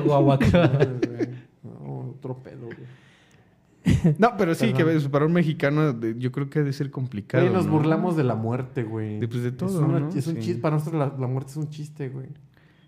[0.05, 0.89] Guaguaca.
[1.63, 2.96] No, otro pedo, güey.
[4.19, 7.45] No, pero sí, que ves, para un mexicano de- yo creo que debe ser complicado.
[7.45, 7.73] Güey, nos ¿no?
[7.73, 9.19] burlamos de la muerte, güey.
[9.21, 10.09] De, pues, de todo, Es, una- ¿no?
[10.09, 10.41] es un Sí.
[10.41, 10.61] chiste.
[10.61, 12.27] Para nosotros la, la muerte es un chiste, güey.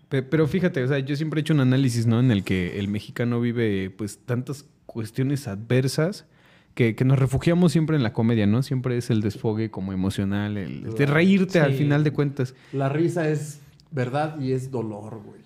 [0.09, 2.19] Pe- Pero fíjate, o sea, yo siempre he hecho un análisis, ¿no?
[2.19, 6.25] En el que el mexicano vive, pues, tantas cuestiones adversas
[6.73, 8.63] que, que nos refugiamos siempre en la comedia, ¿no?
[8.63, 12.55] Siempre es el desfogue como emocional, el, el de reírte al final de cuentas.
[12.73, 13.59] La risa es
[13.91, 15.39] verdad y es dolor, güey.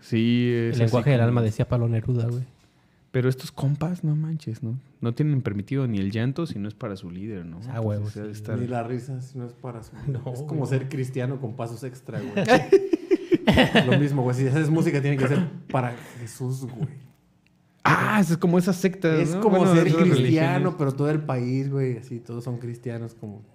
[0.00, 2.44] Sí, es El lenguaje del como- alma decía Pablo Neruda, güey.
[3.16, 4.78] Pero estos compas, no manches, ¿no?
[5.00, 7.60] No tienen permitido ni el llanto si no es para su líder, ¿no?
[7.66, 7.80] Ah,
[8.12, 8.20] sí.
[8.20, 9.92] estar- Ni la risa si no es para su...
[10.06, 10.68] No, es como güey.
[10.68, 12.44] ser cristiano con pasos extra, güey.
[13.86, 14.36] Lo mismo, güey.
[14.36, 16.90] Si haces música tiene que ser para Jesús, güey.
[17.84, 19.40] Ah, es como esa secta, Es ¿no?
[19.40, 20.74] como Bueno, ser cristiano, religiones.
[20.76, 23.46] pero todo el país, güey, así, todos son cristianos, como...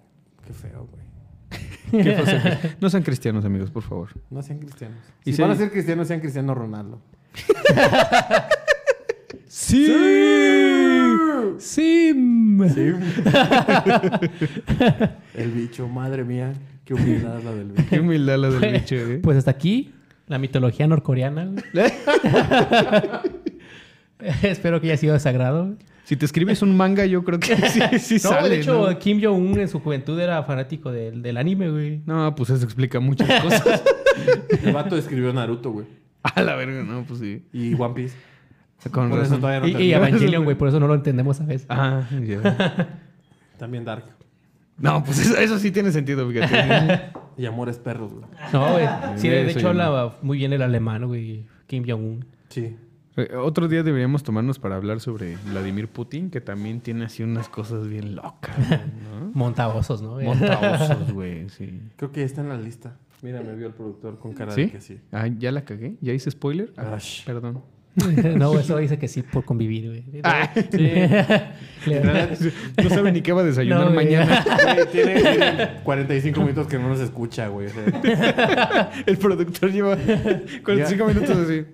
[0.43, 2.01] Qué feo, güey.
[2.03, 2.71] Qué feo.
[2.81, 4.09] No sean cristianos, amigos, por favor.
[4.31, 4.97] No sean cristianos.
[5.23, 6.99] Y Si si van a ser cristianos, sean cristiano Ronaldo.
[9.53, 9.85] ¡Sí!
[11.57, 12.69] ¡Sim!
[12.69, 12.79] Sí.
[15.35, 16.53] el bicho, madre mía.
[16.85, 17.83] Qué humildad la del bicho.
[17.89, 19.19] Qué humildad la del bicho, ¿eh?
[19.21, 19.91] Pues hasta aquí,
[20.27, 21.61] la mitología norcoreana, güey.
[24.41, 25.65] Espero que haya sido de sagrado.
[25.65, 25.77] güey.
[26.05, 28.99] Si te escribes un manga, yo creo que sí, sí No, sale, de hecho, ¿no?
[28.99, 32.01] Kim Jong-un en su juventud era fanático del, del anime, güey.
[32.05, 33.83] No, pues eso explica muchas cosas.
[34.63, 35.87] El vato escribió Naruto, güey.
[36.23, 37.43] A la verga, no, pues sí.
[37.51, 38.15] Y One Piece.
[38.89, 39.41] Con Por eso razón.
[39.41, 39.93] todavía no Y, y.
[39.93, 41.67] Evangelion, güey, por eso no lo entendemos a veces.
[41.69, 42.01] Ah.
[43.57, 44.05] También Dark.
[44.77, 47.11] No, pues eso, eso sí tiene sentido, fíjate.
[47.37, 48.25] Y Amores Perros, güey.
[48.51, 48.85] No, güey.
[49.15, 51.45] Sí, de, hecho hablaba muy bien el alemán, güey.
[51.65, 52.25] Kim Jong-un.
[52.49, 52.75] Sí.
[53.15, 57.49] Eh, Otro día deberíamos tomarnos para hablar sobre Vladimir Putin, que también tiene así unas
[57.49, 59.31] cosas bien locas, ¿no?
[59.33, 60.19] Montaosos, ¿no?
[60.19, 61.81] Montaosos, güey, sí.
[61.95, 62.97] Creo que ya está en la lista.
[63.21, 64.65] Mira, me vio el productor con cara ¿Sí?
[64.65, 64.99] de que sí.
[65.11, 65.95] Ah, ¿ya la cagué?
[66.01, 66.73] ¿Ya hice spoiler?
[66.77, 67.61] Ah, perdón.
[68.37, 70.03] no, eso dice que sí por convivir, güey.
[70.23, 70.77] Ah, Sí.
[71.87, 72.27] Le-
[72.83, 74.45] No sabe ni qué va a desayunar No, mañana.
[74.75, 77.67] Güey, tiene, tiene 45 minutos que no nos escucha, güey.
[77.67, 79.97] O sea, El productor lleva
[80.63, 81.65] 45 minutos así.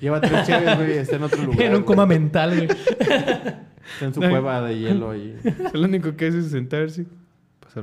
[0.00, 0.92] lleva tres cheves, güey.
[0.98, 1.60] Está en otro lugar.
[1.62, 1.84] en un güey.
[1.84, 2.68] coma mental, güey.
[2.68, 5.36] Está en su cueva de hielo ahí.
[5.72, 7.06] Lo único que hace es sentarse,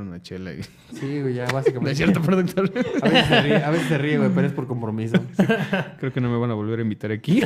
[0.01, 0.61] una chela y...
[0.93, 1.91] Sí, güey, ya básicamente.
[1.91, 2.71] es cierto, productor.
[3.01, 5.17] A veces se ríe, a veces se ríe, güey, pero es por compromiso.
[5.99, 7.41] Creo que no me van a volver a invitar aquí.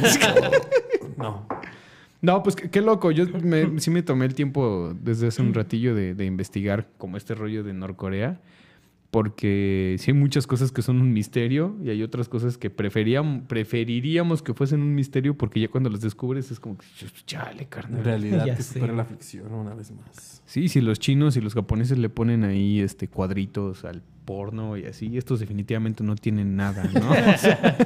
[1.18, 1.48] No.
[2.22, 3.12] No, pues qué, qué loco.
[3.12, 7.16] Yo me- sí me tomé el tiempo desde hace un ratillo de, de investigar como
[7.18, 8.40] este rollo de Norcorea.
[9.10, 13.44] Porque sí hay muchas cosas que son un misterio y hay otras cosas que preferíamos,
[13.48, 16.86] preferiríamos que fuesen un misterio porque ya cuando las descubres es como que
[17.26, 18.04] chale, En carnal.
[18.04, 18.74] realidad Ya que sé.
[18.76, 20.44] supera la ficción una vez más.
[20.46, 24.84] Sí, si los chinos y los japoneses le ponen ahí este cuadritos al porno y
[24.84, 27.10] así, estos definitivamente no tienen nada, ¿no?
[27.12, 27.78] O sea,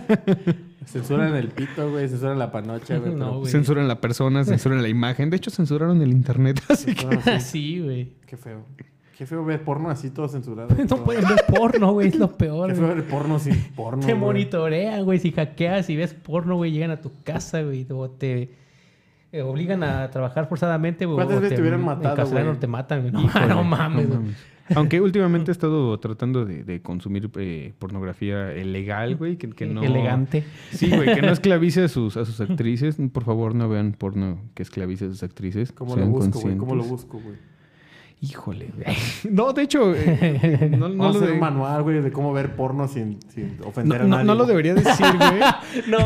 [0.85, 2.09] Censuran el pito, güey.
[2.09, 3.11] Censuran la panocha, güey.
[3.15, 3.51] No, pero- güey.
[3.51, 5.29] censuran la persona, censuran la imagen.
[5.29, 7.39] De hecho, censuraron el internet, así que...
[7.39, 8.13] Sí, güey.
[8.25, 8.65] Qué feo.
[9.21, 10.69] Qué feo ver porno así todo censurado.
[10.75, 11.03] No todo.
[11.03, 12.07] pueden ver porno, güey.
[12.07, 12.95] Es lo peor, Qué feo güey.
[13.01, 14.03] ver porno sin porno.
[14.03, 14.19] Te güey.
[14.19, 15.19] monitorean, güey.
[15.19, 17.85] Si hackeas y ves porno, güey, llegan a tu casa, güey.
[17.91, 18.49] O te
[19.31, 21.17] eh, obligan a trabajar forzadamente, güey.
[21.17, 22.47] ¿Cuántas o veces te hubieran matado, güey?
[22.47, 23.11] o te matan, güey.
[23.11, 24.21] No, Híjole, no mames, no güey.
[24.21, 24.37] mames.
[24.73, 29.83] Aunque últimamente he estado tratando de, de consumir eh, pornografía legal, güey, que, que no...
[29.83, 30.45] Elegante.
[30.71, 32.97] Sí, güey, que no esclavice a sus, a sus actrices.
[33.13, 35.71] Por favor, no vean porno que esclavice a sus actrices.
[35.73, 36.57] ¿Cómo lo Sean busco, güey?
[36.57, 37.11] ¿Cómo lo conscientes.
[37.11, 37.50] busco, güey?
[38.23, 38.95] Híjole, güey.
[39.31, 42.11] No, de hecho, eh, no, no Vamos lo a hacer de- un manual, güey, de
[42.11, 44.25] cómo ver porno sin, sin ofender no, a no- nadie.
[44.27, 44.49] no lo güey.
[44.63, 45.41] debería decir, güey.
[45.89, 45.97] No,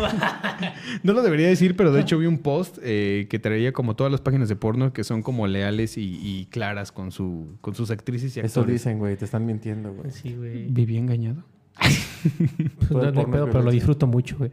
[1.04, 4.12] No lo debería decir, pero de hecho vi un post eh, que traía como todas
[4.12, 7.92] las páginas de porno que son como leales y, y claras con, su, con sus
[7.92, 8.76] actrices y Eso actores.
[8.82, 10.12] dicen, güey, te están mintiendo, güey.
[10.12, 10.68] sí, güey.
[10.68, 11.44] Viví engañado.
[11.78, 14.52] Pues Todo no, el no hay porno es pedo, pero lo disfruto mucho, güey.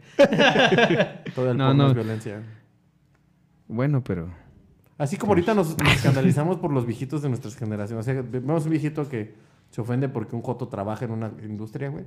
[1.33, 1.87] Todo el No, porno no.
[1.89, 2.41] es violencia.
[3.69, 4.42] Bueno, pero...
[4.97, 8.05] Así como ahorita nos, nos escandalizamos por los viejitos de nuestras generaciones.
[8.07, 9.33] O sea, vemos un viejito que
[9.71, 12.05] se ofende porque un joto trabaja en una industria, güey.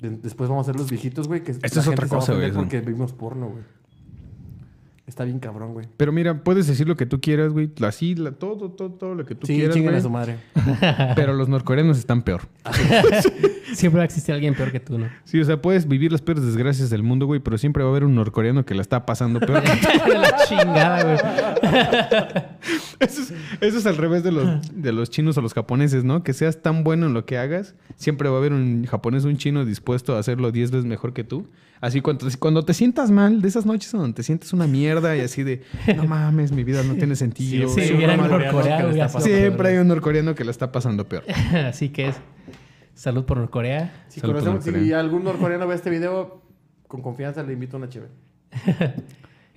[0.00, 2.14] De- después vamos a ser los viejitos, güey, que Esto la es gente otra se
[2.14, 3.62] va a cosa, ofender güey, porque vimos porno, güey.
[5.08, 5.86] Está bien cabrón, güey.
[5.96, 7.70] Pero mira, puedes decir lo que tú quieras, güey.
[7.82, 9.94] Así, la- todo, todo, todo lo que tú Sí, quieras, güey.
[9.96, 10.36] a su madre.
[11.16, 12.42] Pero los norcoreanos están peor.
[13.72, 15.08] Siempre va a existir alguien peor que tú, ¿no?
[15.24, 17.92] Sí, o sea, puedes vivir las peores desgracias del mundo, güey, pero siempre va a
[17.92, 19.62] haber un norcoreano que la está pasando peor.
[20.06, 21.18] De la chingada, güey.
[23.00, 26.22] eso, es, eso es al revés de los, de los chinos o los japoneses, ¿no?
[26.22, 29.28] Que seas tan bueno en lo que hagas, siempre va a haber un japonés o
[29.28, 31.46] un chino dispuesto a hacerlo 10 veces mejor que tú.
[31.80, 35.20] Así cuando, cuando te sientas mal, de esas noches donde te sientes una mierda y
[35.20, 35.62] así de,
[35.96, 37.68] no mames, mi vida no tiene sentido.
[37.68, 39.08] Sí, un era norcoreano.
[39.20, 41.24] Siempre hay un norcoreano que la está pasando peor.
[41.68, 42.16] Así que es.
[42.94, 44.04] Salud por Norcorea.
[44.08, 45.00] Si, Salud por conocemos, si Norcorea.
[45.00, 46.42] algún norcoreano ve este video,
[46.88, 48.12] con confianza le invito a una chévere.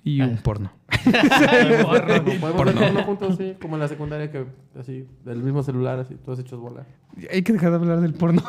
[0.04, 0.72] Y un porno.
[1.04, 2.40] Porno.
[2.40, 4.46] Podemos porno juntos, sí, como en la secundaria, que
[4.78, 6.86] así, del mismo celular, así, todos hechos bola.
[7.30, 8.42] Hay que dejar de hablar del porno.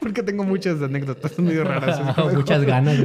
[0.00, 2.00] Porque tengo muchas anécdotas medio raras.
[2.02, 2.96] Ah, Muchas ganas.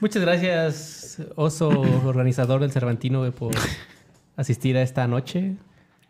[0.00, 1.68] Muchas gracias, oso
[2.04, 3.52] organizador del Cervantino, güey, por
[4.36, 5.56] asistir a esta noche.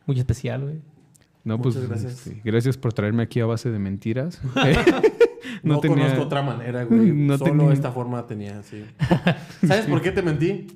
[0.06, 0.80] Muy especial, güey.
[1.44, 2.26] No, pues gracias.
[2.26, 4.40] este, gracias por traerme aquí a base de mentiras.
[5.62, 6.04] No, no, tenía...
[6.04, 7.12] conozco otra manera, güey.
[7.12, 8.84] No Solo tenía- esta forma tenía, sí.
[9.66, 10.66] ¿Sabes por qué te mentí?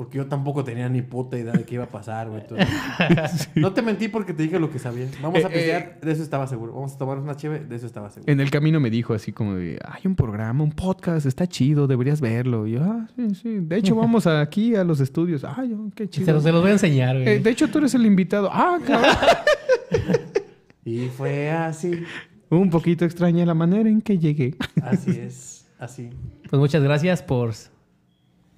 [0.00, 2.42] Porque yo tampoco tenía ni puta idea de qué iba a pasar, güey.
[3.56, 5.06] No te mentí porque te dije lo que sabía.
[5.20, 6.72] Vamos a Eh, pistear, de eso estaba seguro.
[6.72, 8.32] Vamos a tomar una chévere, de eso estaba seguro.
[8.32, 11.86] En el camino me dijo así como de, hay un programa, un podcast, está chido,
[11.86, 12.66] deberías verlo.
[12.66, 13.58] Y yo, ah, sí, sí.
[13.60, 15.44] De hecho, vamos aquí a los estudios.
[15.44, 16.32] Ay, oh, qué Se chido.
[16.32, 17.28] los, se los voy a enseñar, güey.
[17.28, 18.48] Eh, de hecho, tú eres el invitado.
[18.50, 19.14] Ah, cabrón.
[20.82, 22.04] Y fue así.
[22.48, 24.54] un poquito extraña la manera en que llegué.
[24.82, 25.66] Así es.
[25.78, 26.08] Así.
[26.48, 27.52] Pues muchas gracias por,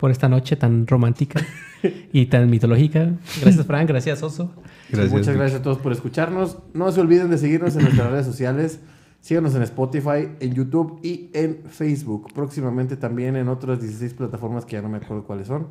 [0.03, 1.41] por esta noche tan romántica
[2.13, 3.13] y tan mitológica.
[3.41, 3.87] Gracias, Frank.
[3.87, 4.53] Gracias, Oso.
[4.91, 6.59] Muchas gracias a todos por escucharnos.
[6.75, 8.81] No se olviden de seguirnos en nuestras redes sociales.
[9.21, 12.33] Síganos en Spotify, en YouTube y en Facebook.
[12.35, 15.69] Próximamente también en otras 16 plataformas que ya no me acuerdo cuáles son.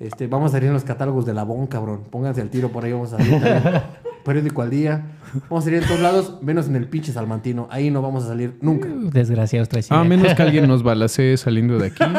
[0.00, 2.04] Este, vamos a salir en los catálogos de Labón, cabrón.
[2.08, 3.82] Pónganse al tiro por ahí, vamos a salir también.
[4.24, 5.06] Periódico al día.
[5.48, 7.66] Vamos a salir en todos lados, menos en el pinche Salmantino.
[7.70, 8.88] Ahí no vamos a salir nunca.
[8.88, 10.06] Desgraciados, traicioneros.
[10.06, 12.04] A menos que alguien nos balacee saliendo de aquí.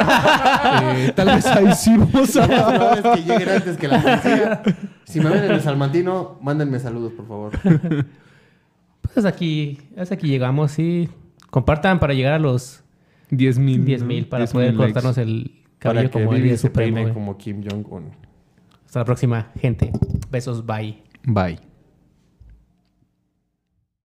[0.71, 3.15] Eh, tal vez ahí sí vamos a...
[3.15, 4.61] que lleguen antes que la policía.
[5.05, 7.51] Si me ven en el Salmantino, mándenme saludos, por favor.
[9.01, 11.09] Pues hasta aquí, hasta aquí llegamos, sí.
[11.49, 12.83] Compartan para llegar a los
[13.31, 13.85] 10 mil.
[13.85, 17.37] 10 mil para poder cortarnos el Para que como el Vivi líder se peine como
[17.37, 18.11] Kim Jong-un.
[18.85, 19.91] Hasta la próxima, gente.
[20.29, 21.03] Besos, bye.
[21.23, 21.68] Bye.